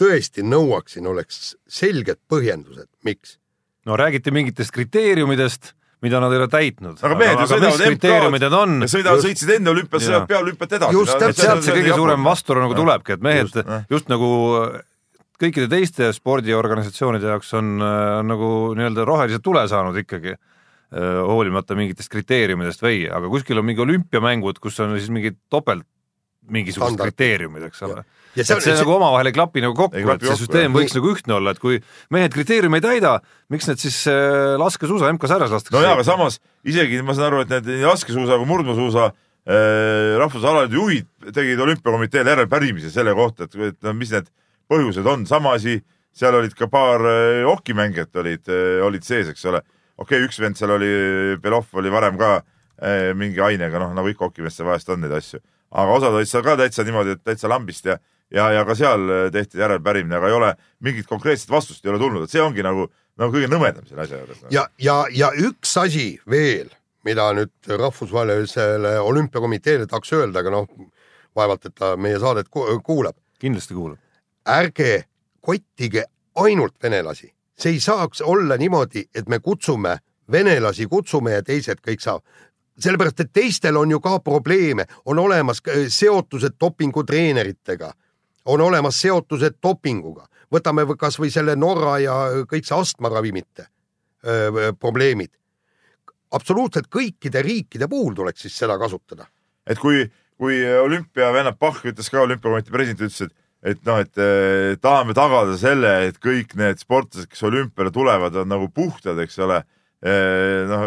[0.00, 3.38] tõesti nõuaksin, oleks selged põhjendused, miks.
[3.84, 6.98] no räägiti mingitest kriteeriumidest, mida nad ei ole täitnud.
[7.02, 8.74] aga mehed ju sõidavad on.
[8.84, 8.90] Ja?
[8.94, 10.96] sõidavad, sõitsid enne olümpiat, sõidavad peale olümpiat edasi.
[10.98, 14.30] Just täpselt, sealt see kõige suurem vastuolu nagu tulebki, et mehed Just, nagu
[15.40, 20.36] kõikide teiste spordiorganisatsioonide jaoks on, on nagu nii-öelda rohelise tule saanud ikkagi,
[20.94, 25.86] hoolimata mingitest kriteeriumidest või, aga kuskil on mingi olümpiamängud, kus on siis mingid topelt
[26.50, 27.12] mingisugused Standard.
[27.12, 28.04] kriteeriumid, eks ole.
[28.34, 30.76] ja et see nagu omavahel ei klapi nagu kokku, et see süsteem jah.
[30.76, 31.78] võiks nagu ühtne olla, et kui
[32.14, 33.14] mehed kriteeriume ei täida,
[33.52, 35.76] miks need siis äh, laskesuusa MK-sarjas lastakse?
[35.76, 40.14] no jaa, aga samas isegi ma saan aru, et need nii laskesuusa kui murdmaasuusa äh,
[40.20, 44.28] rahvuse alaliidu juhid tegid olümpiakomiteele järelepärimise selle kohta, et, et no mis need
[44.72, 45.78] põhjused on, sama asi,
[46.14, 48.50] seal olid ka paar äh, hokimängijat olid,
[48.84, 49.64] olid sees, eks ole.
[49.96, 50.92] okei okay,, üks vend seal oli,
[51.40, 52.36] Belov oli varem ka
[52.82, 55.40] äh, mingi ainega, noh nagu ikka hokimeestel vahest on neid asju,
[55.74, 57.98] aga osad olid seal ka täitsa niimoodi, et täitsa lambist ja
[58.34, 60.52] ja, ja ka seal äh, tehti järelepärimine, aga ei ole
[60.84, 62.88] mingit konkreetset vastust ei ole tulnud, et see ongi nagu,
[63.20, 64.40] nagu kõige nõmedam selle asja juures.
[64.54, 66.72] ja, ja, ja üks asi veel,
[67.04, 70.70] mida nüüd rahvusvahelisele olümpiakomiteele tahaks öelda, aga noh,
[71.36, 74.00] vaevalt, et ta meie saadet ku- kuulab, kindlasti kuulab.
[74.48, 75.04] ärge
[75.40, 79.98] kottige ainult venelasi, see ei saaks olla niimoodi, et me kutsume
[80.32, 82.24] venelasi, kutsume ja teised kõik saavad.
[82.78, 87.92] sellepärast, et teistel on ju ka probleeme, on olemas äh, seotused dopingutreeneritega,
[88.50, 92.16] on olemas seotused dopinguga, võtame või kasvõi selle Norra ja
[92.50, 93.66] kõik see astmaravimite
[94.26, 95.30] öö, probleemid.
[96.34, 99.26] absoluutselt kõikide riikide puhul tuleks siis seda kasutada.
[99.66, 104.76] et kui, kui olümpiavennad Pahh ütles ka, olümpiakomitee president ütles, et, et noh, et eh,
[104.80, 109.62] tahame tagada selle, et kõik need sportlased, kes olümpiale tulevad, on nagu puhtad, eks ole.
[110.04, 110.82] noh,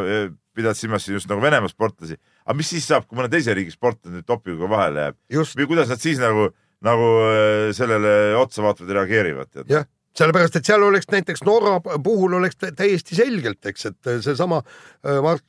[0.58, 3.76] pidades silmas siin just nagu Venemaa sportlasi, aga mis siis saab, kui mõne teise riigi
[3.76, 5.20] sportlane nüüd dopinguga vahele jääb?
[5.62, 6.50] Või kuidas nad siis nagu,
[6.86, 9.86] nagu eh, sellele otsa vaatavad ja reageerivad, jah,
[10.18, 15.22] sellepärast et seal oleks näiteks Norra puhul oleks tä- täiesti selgelt, eks, et seesama äh,
[15.22, 15.46] Mart,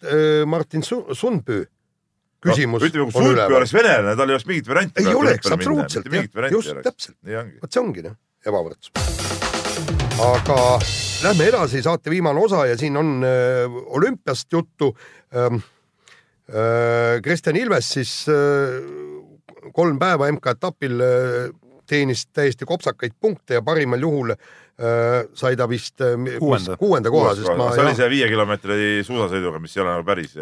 [0.47, 1.63] Martin Su- Sundby
[2.45, 5.03] küsimus ütleme, kui Sulpi oleks venelane, tal ei oleks mingit varianti.
[5.03, 6.07] ei oleks absoluutselt,
[6.53, 7.19] just täpselt,
[7.65, 9.48] vot see ongi noh, ebavõrdsus.
[10.19, 10.79] Aga
[11.23, 14.97] lähme edasi, saate viimane osa ja siin on äh, olümpiast juttu
[15.37, 15.61] ähm,.
[16.49, 18.79] Äh, Kristjan Ilves siis äh,
[19.77, 21.03] kolm päeva MK-etapil
[21.87, 24.39] teenis täiesti kopsakaid punkte ja parimal juhul äh,
[25.37, 26.01] sai ta vist
[26.39, 26.77] Kuuenda.
[26.81, 30.39] kuuenda koha, sest ma see oli see viie kilomeetri suusasõiduga, mis ei ole nagu päris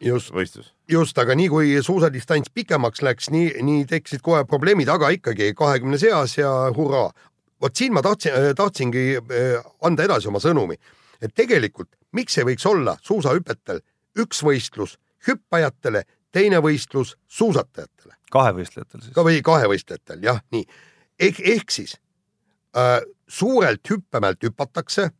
[0.00, 0.72] just võistlus.
[0.88, 6.00] just, aga nii kui suusadistants pikemaks läks, nii, nii tekkisid kohe probleemid, aga ikkagi kahekümne
[6.00, 7.10] seas ja hurraa.
[7.60, 10.76] Vot siin ma tahtsin, tahtsingi eh, anda edasi oma sõnumi,
[11.20, 13.80] et tegelikult miks ei võiks olla suusahüpetel
[14.20, 14.96] üks võistlus
[15.26, 19.24] hüppajatele, teine võistlus suusatajatele kahevõistlejatel siis ka.
[19.26, 20.64] või kahevõistlejatel, jah, nii.
[21.28, 21.96] ehk, ehk siis
[22.76, 25.10] äh, suurelt hüppemäelt hüpatakse,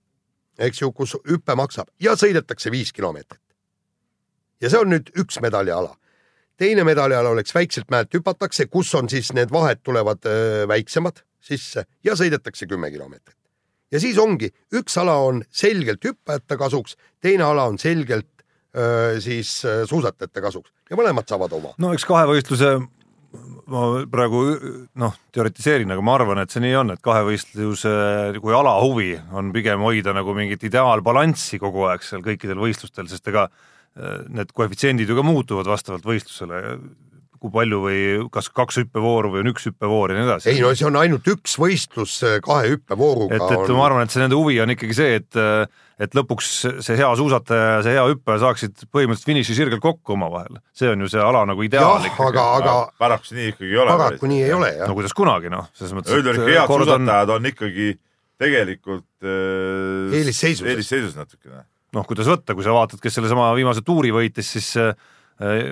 [0.58, 3.42] eks ju, kus hüpe maksab ja sõidetakse viis kilomeetrit.
[4.60, 5.96] ja see on nüüd üks medaliala.
[6.56, 11.86] teine medaliala oleks väikselt mäelt hüpatakse, kus on siis need vahed tulevad öö, väiksemad sisse
[12.04, 13.38] ja sõidetakse kümme kilomeetrit.
[13.92, 18.30] ja siis ongi, üks ala on selgelt hüppajate kasuks, teine ala on selgelt
[18.76, 21.74] öö, siis suusatajate kasuks ja mõlemad saavad oma.
[21.78, 22.76] no eks kahevõistluse
[23.70, 24.42] ma praegu
[25.00, 27.92] noh, teoritiseerin, aga ma arvan, et see nii on, et kahevõistluse
[28.42, 33.48] kui alahuvi on pigem hoida nagu mingit ideaalbalanssi kogu aeg seal kõikidel võistlustel, sest ega
[33.48, 36.62] äh, need koefitsiendid ju ka muutuvad vastavalt võistlusele
[37.46, 38.02] kui palju või
[38.34, 40.52] kas kaks hüppevooru või on üks hüppevoor ja nii edasi.
[40.52, 43.38] ei no see on ainult üks võistlus kahe hüppevooruga.
[43.38, 43.76] et, et on...
[43.78, 45.42] ma arvan, et see nende huvi on ikkagi see, et
[45.96, 46.48] et lõpuks
[46.84, 50.58] see hea suusataja ja see hea hüppaja saaksid põhimõtteliselt finišisirgel kokku omavahel.
[50.76, 53.80] see on ju see ala nagu ideaal jah, aga, aga paraku see nii ikkagi ei
[53.80, 53.94] ole.
[53.94, 54.90] paraku nii ei ole jah.
[54.90, 56.12] no kuidas kunagi noh, selles mõttes.
[56.18, 57.88] üldjuhul ikka head suusatajad on ikkagi
[58.36, 61.64] tegelikult äh, eelisseisus, eelisseisus natukene.
[61.96, 64.92] noh, kuidas võtta, kui sa vaatad, kes sellesama viimase tuuri võitis, siis äh,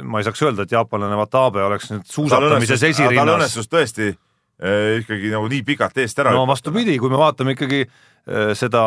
[0.02, 3.20] ma ei saaks öelda, et jaapanlane Watabe oleks nüüd suusatamises esirinnas.
[3.22, 6.34] tal õnnestus tõesti äh, ikkagi nagu nii pikalt eest ära.
[6.36, 8.84] no vastupidi, kui me vaatame ikkagi äh, seda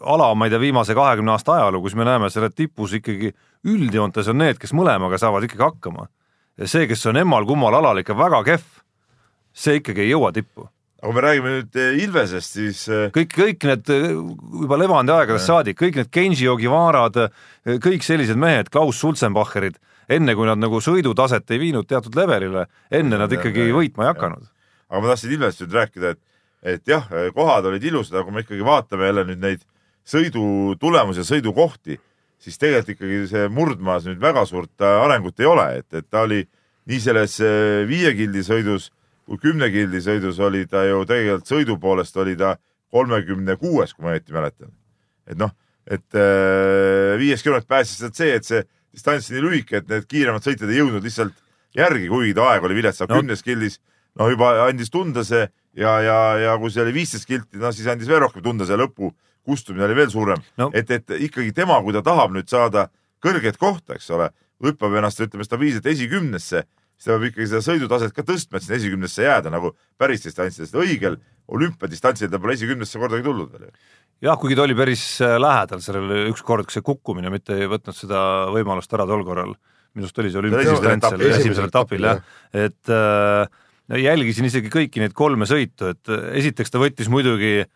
[0.00, 3.30] ala, ma ei tea, viimase kahekümne aasta ajalugu, siis me näeme selle tipus ikkagi
[3.70, 6.08] üldjoontes on need, kes mõlemaga saavad ikkagi hakkama.
[6.58, 8.68] ja see, kes on emmal-kummal alal ikka väga kehv,
[9.54, 10.66] see ikkagi ei jõua tippu
[11.00, 14.08] aga kui me räägime nüüd eh, Ilvesest, siis eh, kõik, kõik need eh,
[14.62, 17.16] juba Levandi aegadest saadik, kõik need Genji Ogivarad,
[17.80, 19.80] kõik sellised mehed, Klaus Sulzenbacherid,
[20.12, 24.12] enne kui nad nagu sõidutaset ei viinud teatud levelile, enne nad ikkagi ja, võitma ei
[24.12, 24.46] hakanud.
[24.90, 26.22] aga ma tahtsin Ilvest nüüd rääkida, et,
[26.76, 29.66] et jah, kohad olid ilusad, aga kui me ikkagi vaatame jälle nüüd neid
[30.10, 31.98] sõidutulemusi ja sõidukohti,
[32.40, 36.24] siis tegelikult ikkagi see murdmaas nüüd väga suurt äh, arengut ei ole, et, et ta
[36.26, 36.42] oli
[36.90, 38.90] nii selles äh, viie gildi sõidus
[39.30, 42.56] kui kümne gildi sõidus oli ta ju tegelikult sõidu poolest oli ta
[42.90, 44.72] kolmekümne kuues, kui ma õieti mäletan.
[45.30, 45.52] et noh,
[45.86, 50.42] et äh, viies kilomeetrit päästis sealt see, et see distants nii lühike, et need kiiremad
[50.42, 51.36] sõitjad ei jõudnud lihtsalt
[51.78, 53.22] järgi, kuigi ta aeg oli vilets, aga no.
[53.22, 53.78] kümnes gildis
[54.18, 55.44] no juba andis tunda see
[55.78, 58.78] ja, ja, ja kui see oli viisteist kilti, no siis andis veel rohkem tunda see
[58.80, 59.12] lõpu
[59.46, 60.72] kustumine oli veel suurem no..
[60.74, 62.88] et, et ikkagi tema, kui ta tahab nüüd saada
[63.22, 64.30] kõrget kohta, eks ole,
[64.64, 66.64] hüppab ennast, ütleme stabiilselt esikümnesse,
[67.00, 70.76] siis ta peab ikkagi seda sõidutaset ka tõstma, et sinna esikümnesse jääda nagu päris distantsidest.
[70.76, 71.16] õigel
[71.48, 73.72] olümpiadistantsil ta pole esikümnesse kordagi tulnud veel ju
[74.28, 78.20] jah, kuigi ta oli päris äh, lähedal sellele ükskord see kukkumine, mitte ei võtnud seda
[78.52, 79.56] võimalust ära tol korral.
[79.96, 82.20] minu arust oli see olümpiadistantsil esimesel etapil jah,
[82.52, 83.48] et äh,
[84.04, 87.70] jälgisin isegi kõiki neid kolme sõitu, et äh, esiteks ta võttis muidugi äh,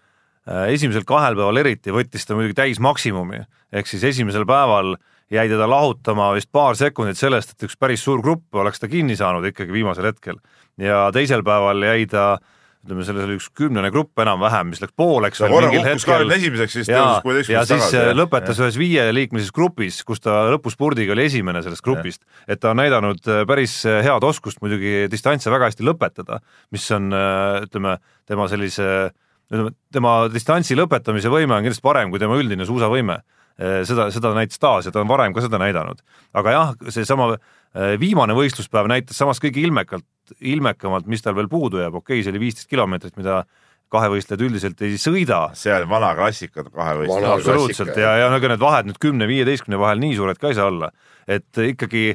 [0.69, 4.97] esimesel kahel päeval eriti võttis ta muidugi täismaksimumi, ehk siis esimesel päeval
[5.33, 9.17] jäi teda lahutama vist paar sekundit sellest, et üks päris suur grupp oleks ta kinni
[9.17, 10.37] saanud ikkagi viimasel hetkel.
[10.79, 12.53] ja teisel päeval jäi ta äh,
[12.85, 16.35] ütleme, selles oli üks kümnene grupp enam-vähem, mis läks pooleks veel mingil hetkel.
[16.37, 17.81] esimeseks, siis tõusis kuueteistkümnest tagasi.
[17.81, 18.67] ja siis tagasi, lõpetas ja.
[18.67, 23.43] ühes viieliikmelises grupis, kus ta lõpuspurdiga oli esimene sellest grupist, et ta on näidanud äh,
[23.49, 26.41] päris äh, head oskust muidugi distantse väga hästi lõpetada,
[26.75, 27.97] mis on äh, ütleme,
[28.29, 29.24] tema sellise ütleme,
[29.93, 33.21] tema distantsi lõpetamise võime on kindlasti parem kui tema üldine suusavõime.
[33.87, 36.01] seda, seda näitas taas ja ta on varem ka seda näidanud.
[36.35, 37.37] aga jah, seesama
[38.01, 40.07] viimane võistluspäev näitas samas kõige ilmekalt,
[40.41, 43.45] ilmekamalt, mis tal veel puudu jääb, okei okay,, see oli viisteist kilomeetrit, mida
[43.95, 45.49] kahevõistlejad üldiselt ei sõida.
[45.59, 47.31] see on vana klassika kahevõistlus.
[47.31, 50.91] absoluutselt ja, ja ega need vahed nüüd kümne-viieteistkümne vahel nii suured ka ei saa olla,
[51.29, 52.15] et ikkagi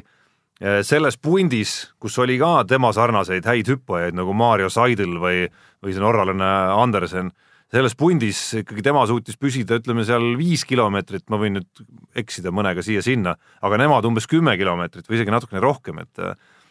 [0.84, 5.46] selles pundis, kus oli ka tema sarnaseid häid hüppajaid nagu Mario Seidel või,
[5.80, 7.30] või see norralane Andersen,
[7.70, 11.84] selles pundis ikkagi tema suutis püsida, ütleme seal viis kilomeetrit, ma võin nüüd
[12.18, 16.24] eksida mõnega siia-sinna, aga nemad umbes kümme kilomeetrit või isegi natukene rohkem, et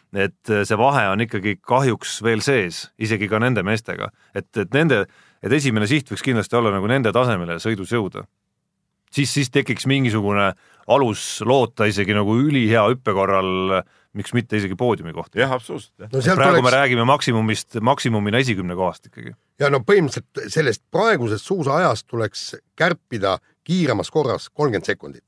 [0.10, 5.04] et see vahe on ikkagi kahjuks veel sees, isegi ka nende meestega, et, et nende,
[5.46, 8.26] et esimene siht võiks kindlasti olla nagu nende tasemele sõidus jõuda.
[9.14, 10.54] siis, siis tekiks mingisugune
[10.90, 13.80] alus loota isegi nagu ülihea hüppe korral,
[14.18, 15.40] miks mitte isegi poodiumi kohta.
[15.42, 16.10] jah, absoluutselt.
[16.10, 16.66] No praegu tuleks...
[16.66, 19.36] me räägime maksimumist, maksimumina esikümne kohast ikkagi.
[19.62, 25.26] ja no põhimõtteliselt sellest praegusest suusaajast tuleks kärpida kiiremas korras kolmkümmend sekundit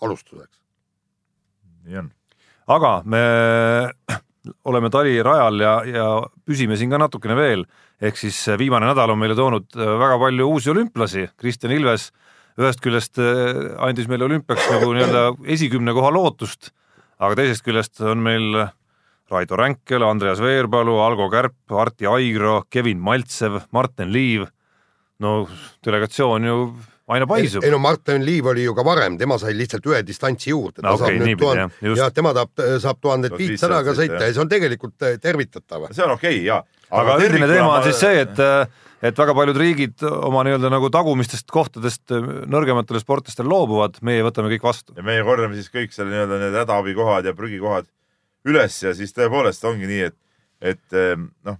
[0.00, 0.56] alustuseks.
[1.84, 2.14] nii on
[2.70, 3.22] aga me
[4.70, 6.08] oleme talirajal ja, ja
[6.48, 7.66] püsime siin ka natukene veel,
[8.00, 12.10] ehk siis viimane nädal on meile toonud väga palju uusi olümplasi, Kristjan Ilves
[12.58, 15.24] ühest küljest eh, andis meile olümpiaks nagu nii-öelda
[15.56, 16.72] esikümne koha lootust,
[17.20, 18.66] aga teisest küljest on meil
[19.30, 24.48] Raido Ränkel, Andreas Veerpalu, Algo Kärp, Arti Aigro, Kevin Maltsev, Martin Liiv.
[25.20, 25.44] no
[25.84, 26.54] delegatsioon ju
[27.14, 27.64] aina paisub.
[27.64, 30.84] ei no Martin Liiv oli ju ka varem, tema sai lihtsalt ühe distantsi juurde.
[30.84, 31.78] no okei okay,, niipidi tuhand...
[31.80, 31.96] jah.
[32.02, 35.88] jah, tema tahab, saab tuhandet viitsadaga sõita ja see on tegelikult äh, tervitatav.
[35.90, 36.60] see on okei okay, ja.
[36.90, 40.90] aga, üldine teema on siis see, et äh, et väga paljud riigid oma nii-öelda nagu
[40.92, 44.94] tagumistest kohtadest äh, nõrgematele sportlastele loobuvad, meie võtame kõik vastu.
[44.98, 47.90] ja meie korjame siis kõik selle nii-öelda need hädaabikohad ja prügikohad
[48.48, 50.16] üles ja siis tõepoolest ongi nii, et,
[50.72, 51.00] et
[51.44, 51.58] noh,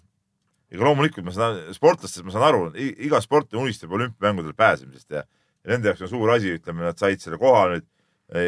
[0.71, 5.27] ega loomulikult ma saan, sportlastest ma saan aru, iga sportlane unistab olümpiamängudel pääsemisest ja
[5.65, 7.87] ja nende jaoks on suur asi, ütleme, nad said selle koha nüüd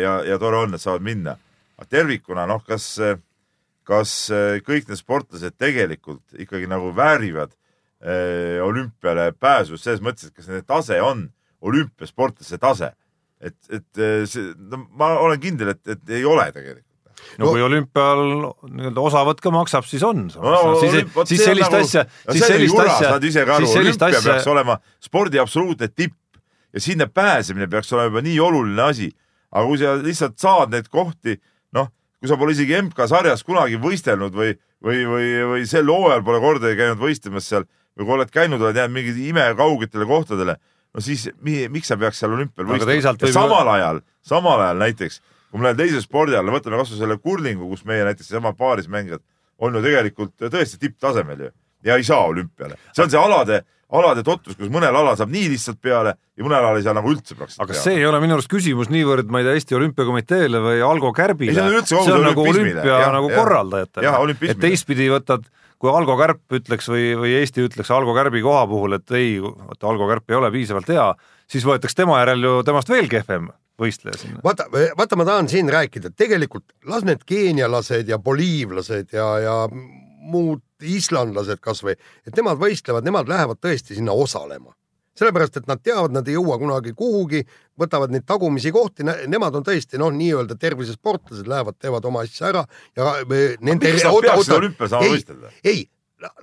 [0.03, 1.37] ja, ja tore on, et saavad minna.
[1.79, 2.87] aga tervikuna noh, kas,
[3.89, 10.37] kas äh, kõik need sportlased tegelikult ikkagi nagu väärivad äh, olümpiale pääsu selles mõttes, et
[10.37, 11.29] kas nende tase on
[11.63, 12.93] olümpiasportlase tase.
[13.43, 16.87] et, et see, no ma olen kindel, et, et ei ole tegelikult
[17.39, 18.23] no, no kui olümpial
[18.71, 20.29] nii-öelda osavõtt ka maksab, siis on.
[20.31, 23.57] no, siis, olümp- siis sellist nagu- asja, no siis sellist jura, asja, saad ise ka
[23.57, 26.17] aru, siis sellist asja, peaks olema spordi absoluutne tipp
[26.73, 29.11] ja sinna pääsemine peaks olema juba nii oluline asi.
[29.53, 31.37] aga kui sa lihtsalt saad neid kohti,
[31.77, 36.41] noh, kui sa pole isegi MK-sarjas kunagi võistelnud või, või, või, või sel hooajal pole
[36.41, 37.66] kordagi käinud võistlemas seal
[37.99, 40.57] või kui oled käinud, oled jäänud mingitele imekaugetele kohtadele,
[40.95, 42.97] no siis mi, miks sa peaks seal olümpial võistlema
[43.29, 45.20] võib- samal ajal, samal ajal näiteks,
[45.51, 49.20] kui me läheme teise spordi alla, võtame kasvõi selle kurlingu, kus meie näiteks seesama paarismängijad
[49.62, 51.53] on ju tegelikult tõesti tipptasemel ju
[51.85, 52.79] ja ei saa olümpiale.
[52.97, 53.62] see on see alade,
[53.99, 57.11] alade totrus, kus mõnel alal saab nii lihtsalt peale ja mõnel alal ei saa nagu
[57.12, 60.62] üldse praktiliselt aga see ei ole minu arust küsimus niivõrd, ma ei tea, Eesti Olümpiakomiteele
[60.64, 61.57] või Algo Kärbile.
[61.57, 64.36] See see on nagu olümpia Jah, nagu korraldajatele.
[64.49, 65.45] Et teistpidi võtad,
[65.82, 69.90] kui Algo Kärp ütleks või, või Eesti ütleks Algo Kärbi koha puhul, et ei, vaata
[69.90, 71.09] Algo Kärp ei ole piisavalt hea,
[71.51, 73.51] siis võetaks tema järel ju temast veel kehvem
[73.82, 74.40] võistleja sinna.
[74.45, 74.68] vaata,
[74.99, 79.57] vaata, ma tahan siin rääkida, et tegelikult las need keenialased ja boliivlased ja, ja
[80.22, 84.74] muud islandlased kasvõi, et nemad võistlevad, nemad lähevad tõesti sinna osalema.
[85.12, 87.43] sellepärast, et nad teavad, nad ei jõua kunagi kuhugi,
[87.78, 92.62] võtavad neid tagumisi kohti, nemad on tõesti noh, nii-öelda tervisesportlased, lähevad, teevad oma asja ära
[92.97, 93.12] ja
[93.61, 93.93] nende
[95.05, 95.20] ei,
[95.64, 95.85] ei,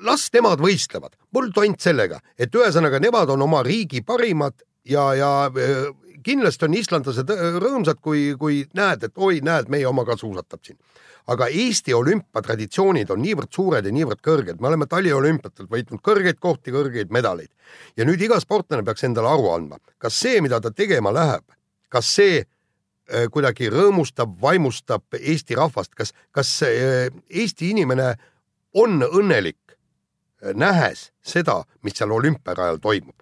[0.05, 5.31] las nemad võistlevad, mul tont sellega, et ühesõnaga nemad on oma riigi parimad ja, ja
[5.49, 5.89] eh,
[6.23, 10.63] kindlasti on islandlased äh, rõõmsad, kui, kui näed, et oi, näed, meie oma ka suusatab
[10.65, 10.79] siin.
[11.27, 16.73] Aga Eesti olümpiatraditsioonid on niivõrd suured ja niivõrd kõrged, me oleme taliolümpiatelt võitnud kõrgeid kohti,
[16.73, 17.51] kõrgeid medaleid.
[17.97, 21.45] Ja nüüd iga sportlane peaks endale aru andma, kas see, mida ta tegema läheb,
[21.89, 28.13] kas see äh, kuidagi rõõmustab, vaimustab Eesti rahvast, kas, kas äh, Eesti inimene
[28.77, 29.77] on õnnelik,
[30.41, 33.15] äh, nähes seda, mis seal olümpiarajal toimub.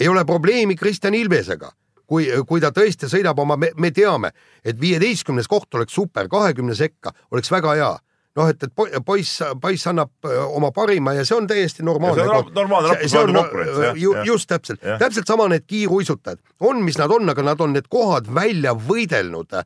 [0.00, 1.70] ei ole probleemi Kristjan Ilvesega,
[2.06, 4.32] kui, kui ta tõesti sõidab oma, me teame,
[4.64, 7.94] et viieteistkümnes koht oleks super, kahekümne sekka oleks väga hea.
[8.36, 12.20] noh, et, et po- poiss, poiss annab oma parima ja see on täiesti normaalne.
[12.20, 16.42] See on normaalne rahvusvaheline konkurents, jah, ju, just täpselt, täpselt sama need kiiruisutajad.
[16.60, 19.56] On, mis nad on, aga nad on need kohad välja võidelnud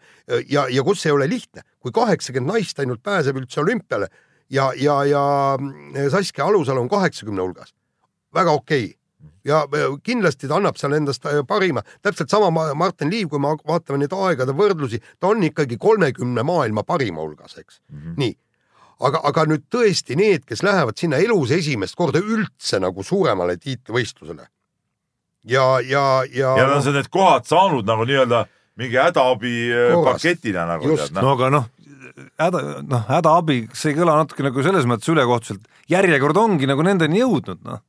[0.46, 4.06] ja, ja kus ei ole lihtne, kui kaheksakümmend naist ainult pääseb üldse olümpiale
[4.50, 5.24] ja, ja, ja
[5.58, 7.74] mm, Saskia Alusalu on kaheksakümne hulgas,
[8.34, 8.84] väga okei.
[8.84, 8.99] okay
[9.44, 13.40] ja öö, kindlasti ta annab seal endast öö, parima, täpselt sama Ma- Martin Liiv, kui
[13.40, 17.98] me vaatame neid aegade võrdlusi, ta on ikkagi kolmekümne maailma parima hulgas, eks mm.
[17.98, 18.14] -hmm.
[18.20, 18.36] nii,
[19.08, 24.48] aga, aga nüüd tõesti need, kes lähevad sinna elus esimest korda üldse nagu suuremale tiitlivõistlusele
[25.44, 28.46] ja, ja, ja, ja nad on need kohad saanud nagu nii-öelda
[28.80, 29.92] mingi hädaabi äh,
[30.68, 31.22] nagu noh.
[31.22, 31.68] no aga noh,
[32.40, 37.22] häda, noh, hädaabi, see ei kõla natuke nagu selles mõttes ülekohtuselt, järjekord ongi nagu nendeni
[37.22, 37.82] jõudnud, noh.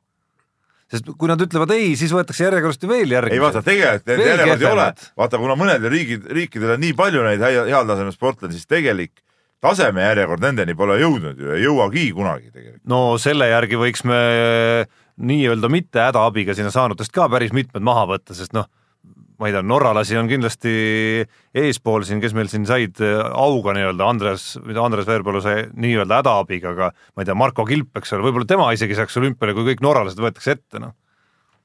[0.92, 3.36] Sest kui nad ütlevad ei, siis võetakse järjekordselt ju veel järgi.
[3.38, 4.88] ei vaata, tegelikult need järjekordi ei ole
[5.24, 9.14] vaata kuna mõnedel riigid, riikidel on nii palju neid hea- heal tasemel sportlasi, siis tegelik
[9.62, 12.84] taseme järjekord nendeni pole jõudnud ju, ei jõuagi kunagi tegelikult.
[12.90, 14.22] no selle järgi võiks me
[15.22, 18.66] nii-öelda mitte hädaabiga sinna saanutest ka päris mitmed maha võtta, sest noh,
[19.42, 20.72] ma ei tea, norralasi on kindlasti
[21.58, 26.76] eespool siin, kes meil siin said äh, auga nii-öelda, Andres, Andres Veerpalu sai nii-öelda hädaabiga,
[26.76, 29.82] aga ma ei tea, Marko Kilp, eks ole, võib-olla tema isegi saaks olümpiale, kui kõik
[29.82, 30.94] norralased võetakse ette, noh.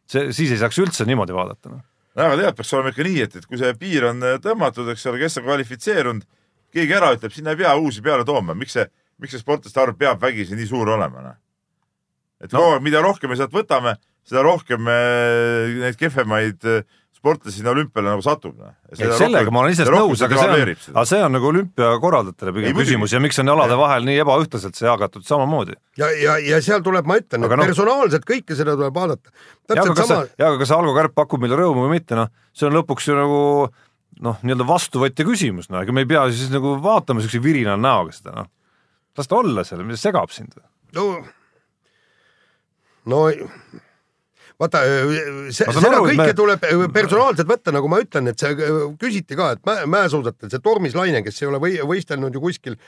[0.09, 1.85] see, siis ei saaks üldse niimoodi vaadata, noh.
[2.17, 5.09] aga tead, peaks olema ikka nii, et, et kui see piir on äh, tõmmatud, eks
[5.13, 6.29] ole, kes on kvalifitseerunud,
[6.73, 8.89] keegi ära ütleb, sinna ei pea uusi peale tooma, miks see,
[9.21, 11.41] miks see sportlaste arv peab vägisi nii suur olema, noh.
[12.41, 12.63] et No.
[12.63, 14.97] kogu aeg, mida rohkem me sealt võtame, seda rohkem me
[15.85, 16.87] neid kehvemaid äh,
[17.27, 18.75] sportlasi sinna olümpiale nagu satub, noh.
[18.95, 23.15] sellega ma olen iseenesest nõus, aga see on, aga see on nagu olümpiakorraldajatele pigem küsimus
[23.17, 25.75] ja miks on alade vahel nii ebaühtlaselt see jagatud samamoodi.
[25.99, 29.33] ja, ja, ja seal tuleb, ma ütlen, et noh- personaalselt kõike seda tuleb vaadata.
[29.35, 31.87] ja aga täpselt kas see sama,, ja aga kas see Algo Kärp pakub meile rõõmu
[31.89, 33.41] või mitte, noh, see on lõpuks ju nagu
[34.27, 38.15] noh, nii-öelda vastuvõtja küsimus, no ega me ei pea siis nagu vaatama siukse virinal näoga
[38.15, 38.53] seda, noh.
[39.19, 40.55] las ta olla seal, mis segab sind?
[40.97, 41.11] no,
[43.11, 43.27] no
[44.61, 44.83] vaata,
[45.55, 48.55] seda aru, kõike me- tuleb personaalselt võtta, nagu ma ütlen, et see
[49.01, 52.79] küsiti ka, et mä, mäesuusatajal see Tormis Laine, kes ei ole või, võistelnud ju kuskil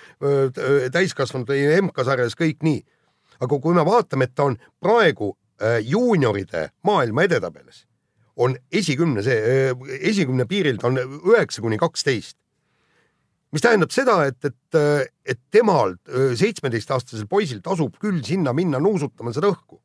[0.94, 1.52] täiskasvanud
[1.82, 2.80] MK-sarjas kõik nii.
[3.38, 5.36] aga kui me vaatame, et ta on praegu
[5.86, 7.84] juunioride maailma edetabelis,
[8.36, 12.36] on esikümne see, esikümne piiril ta on üheksa kuni kaksteist
[13.54, 15.96] mis tähendab seda, et, et, et temal
[16.38, 19.80] seitsmeteistaastasel poisil tasub küll sinna minna nuusutama seda õhku.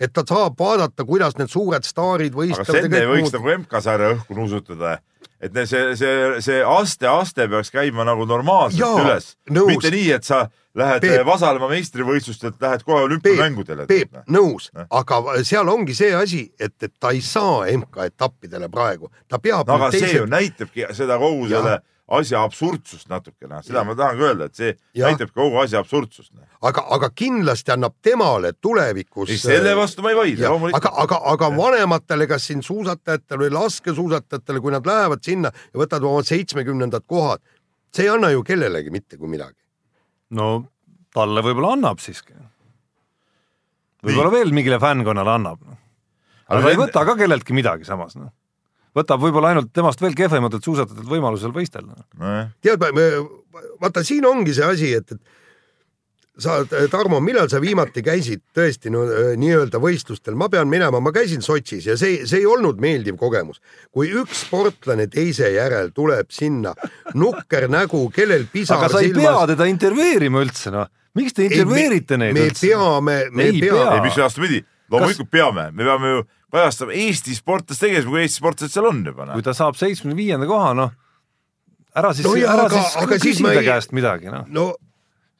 [0.00, 4.12] Et ta saab vaadata, kuidas need suured staarid aga võistlevad Senne ei võiks nagu MK-sarja
[4.16, 4.98] õhku nuusutada,
[5.40, 10.46] et see, see, see aste-aste peaks käima nagu normaalselt Jaa, üles, mitte nii, et sa
[10.76, 11.24] lähed Peep.
[11.26, 13.86] Vasalemma meistrivõistlustelt, lähed kohe olümpiamängudele.
[13.88, 14.68] Peep, nõus.
[14.90, 19.90] Aga seal ongi see asi, et, et ta ei saa MK-etappidele praegu, ta peab aga
[19.90, 24.58] nüüd see ju näitabki seda kogu selle asja absurdsust natukene, seda ma tahangi öelda, et
[24.58, 25.10] see Jah.
[25.10, 26.30] näitab kogu asja absurdsust.
[26.62, 29.30] aga, aga kindlasti annab temale tulevikus.
[29.30, 30.88] ei, selle vastu ma ei vaidle, aga, loomulikult.
[31.02, 36.22] aga, aga vanematele, kas siin suusatajatele või laskesuusatajatele, kui nad lähevad sinna ja võtavad oma
[36.26, 37.42] seitsmekümnendad kohad,
[37.94, 39.58] see ei anna ju kellelegi mitte kui midagi.
[40.30, 40.64] no
[41.16, 42.36] talle võib-olla annab siiski.
[44.06, 45.62] võib-olla veel mingile fännkonnale annab.
[46.46, 48.30] aga ta ei võta ka kelleltki midagi samas, noh.
[48.96, 51.98] Võtab võib-olla ainult temast veel kehvematelt suusatajatelt võimalusel võistelda.
[52.20, 52.86] nojah, tead,
[53.80, 55.20] vaata siin ongi see asi, et, et
[56.38, 56.56] sa,
[56.90, 61.44] Tarmo, millal sa viimati käisid tõesti no äh, nii-öelda võistlustel, ma pean minema, ma käisin
[61.44, 63.60] Sotšis ja see, see ei olnud meeldiv kogemus.
[63.94, 66.74] kui üks sportlane teise järel tuleb sinna,
[67.16, 69.50] nukker nägu, kellel pisar aga sa ei pea silmas.
[69.54, 70.88] teda intervjueerima üldse, noh.
[71.16, 72.68] miks te intervjueerite neid me üldse?
[72.68, 73.92] peame, me Ei peame pea.
[73.96, 76.22] ei, mis vastupidi, loomulikult peame, me peame ju
[76.52, 79.26] kajastama Eesti sportlaste tegevust, kui Eesti sportlased seal on juba.
[79.32, 80.90] kui ta saab seitsmekümne viienda koha, noh,
[81.96, 84.44] ära siis No ära aga- siis aga küsi siis ma ta ei- käest midagi, noh.
[84.48, 84.74] no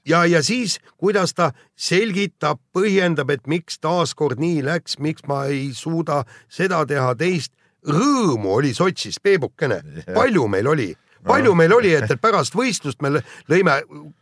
[0.06, 5.70] ja, ja siis, kuidas ta selgitab, põhjendab, et miks taaskord nii läks, miks ma ei
[5.74, 7.52] suuda seda teha, teist.
[7.86, 9.76] rõõmu oli Sotšis, Peebukene,
[10.14, 10.88] palju meil oli,
[11.24, 13.76] palju meil oli, et, pärast võistlust me lõ- lõime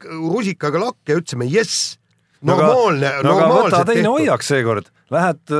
[0.05, 1.97] rusikaga lakke ja ütlesime jess,
[2.45, 4.11] normaalne, normaalselt teine tehtud.
[4.13, 5.55] hoiak seekord, lähed,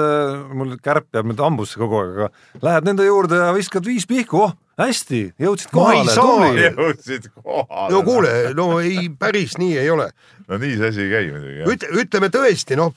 [0.55, 4.45] mul kärp jääb nüüd hambusse kogu aeg, aga lähed nende juurde ja viskad viis pihku,
[4.47, 6.65] oh hästi, jõudsid kohale, tubli.
[6.67, 7.91] jõudsid kohale.
[7.93, 10.09] no kuule, no ei, päris nii ei ole.
[10.49, 11.69] no nii see asi ei käi muidugi.
[11.75, 12.95] üt-, ütleme tõesti, noh,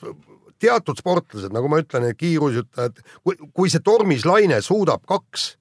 [0.58, 5.52] teatud sportlased, nagu ma ütlen, kiirusutajad, kui, kui see tormis laine suudab kaks,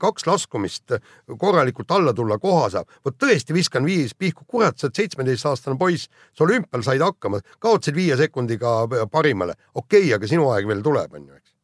[0.00, 0.92] kaks laskumist
[1.40, 6.10] korralikult alla tulla, koha saab, vot tõesti viskan viis pihku, kurat, sa oled seitsmeteistaastane poiss,
[6.36, 11.16] sa olümpial said hakkama, kaotasid viie sekundiga parimale, okei okay,, aga sinu aeg veel tuleb,
[11.16, 11.54] on ju, eks.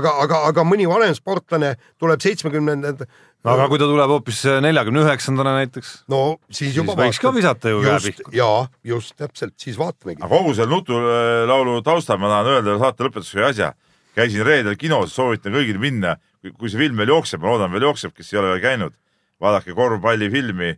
[0.00, 3.06] aga, aga, aga mõni vanem sportlane tuleb seitsmekümnendad,
[3.46, 7.34] no aga kui ta tuleb hoopis neljakümne üheksandana näiteks, no siis siis juba võiks ka
[7.34, 10.18] visata ju käe just pihku., jaa, just täpselt, siis vaatamegi.
[10.22, 13.74] aga kogu selle nutulaulu taustal ma tahan öelda saate lõpetuseks ühe asja.
[14.16, 16.16] käisin reedel kinos, soovitan kõigil minna,
[16.54, 18.94] kui see film veel jookseb, ma loodan veel jookseb, kes ei ole veel käinud,
[19.42, 20.70] vaadake korvpallifilmi,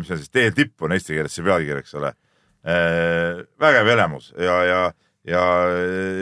[0.00, 2.12] mis on siis Teel tippu on eesti keeles see pealkiri, eks ole.
[3.62, 4.78] vägev elamus ja, ja,
[5.28, 5.42] ja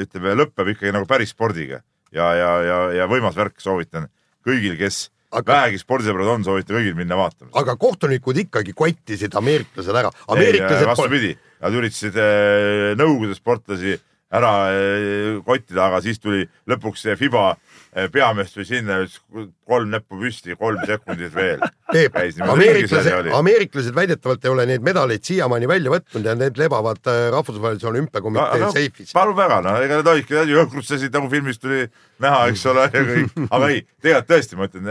[0.03, 1.81] ütleme, lõpeb ikkagi nagu päris spordiga
[2.15, 4.09] ja, ja, ja, ja võimas värk, soovitan
[4.45, 7.51] kõigil, kes Aga- vähegi spordisõbrad on, soovitan kõigil minna vaatama.
[7.59, 10.13] aga kohtunikud ikkagi kottisid ameeriklased ära.
[10.87, 13.97] vastupidi, nad üritasid eh, Nõukogude sportlasi
[14.35, 17.57] ära eh, kottida, aga siis tuli lõpuks see Fiba
[17.95, 19.01] eh, peamees tuli sinna
[19.65, 21.63] kolm näppu püsti, kolm sekundit veel.
[21.95, 27.87] Ameeriklased, ameeriklased väidetavalt ei ole neid medaleid siiamaani välja võtnud ja need lebavad äh, rahvusvahelise
[27.91, 29.13] olümpiakomitee seifis.
[29.15, 31.85] palun väga, no ega need olidki jõhkrutsesid nagu filmis tuli
[32.25, 34.91] näha, eks ole, ja kõik, aga ei, tegelikult tõesti, ma ütlen,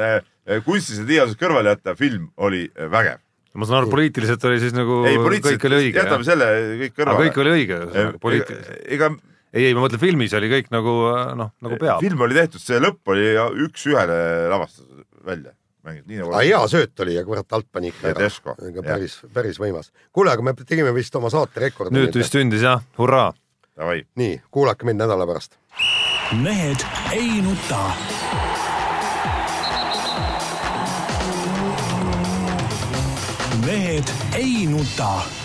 [0.63, 3.19] kunstilised liialdused kõrvale jätta, film oli eh, vägev.
[3.53, 6.49] ma saan aru, poliitiliselt oli siis nagu ei, kõik oli õige, jätame selle
[6.85, 7.27] kõik kõrvale.
[7.27, 7.79] kõik oli õige,
[8.23, 8.81] poliitiliselt.
[8.95, 9.11] ega
[9.53, 10.93] ei, ei ma mõtlen filmis oli kõik nagu
[11.37, 12.01] noh, nagu peab.
[12.03, 13.27] film oli tehtud, see lõpp oli
[13.67, 14.17] üks-ühele
[14.51, 15.53] lavastatud välja,
[15.85, 18.29] mängiti nii nagu aga hea sööt oli ja kurat alt pani ikka ära
[18.81, 19.93] päris, päris võimas.
[20.11, 21.95] kuule, aga me tegime vist oma saate rekordi.
[21.97, 23.31] nüüd vist sündis jah, hurraa.
[23.77, 24.01] davai.
[24.19, 25.57] nii, kuulake mind nädala pärast.
[26.41, 27.85] mehed ei nuta.
[33.63, 35.42] mehed ei nuta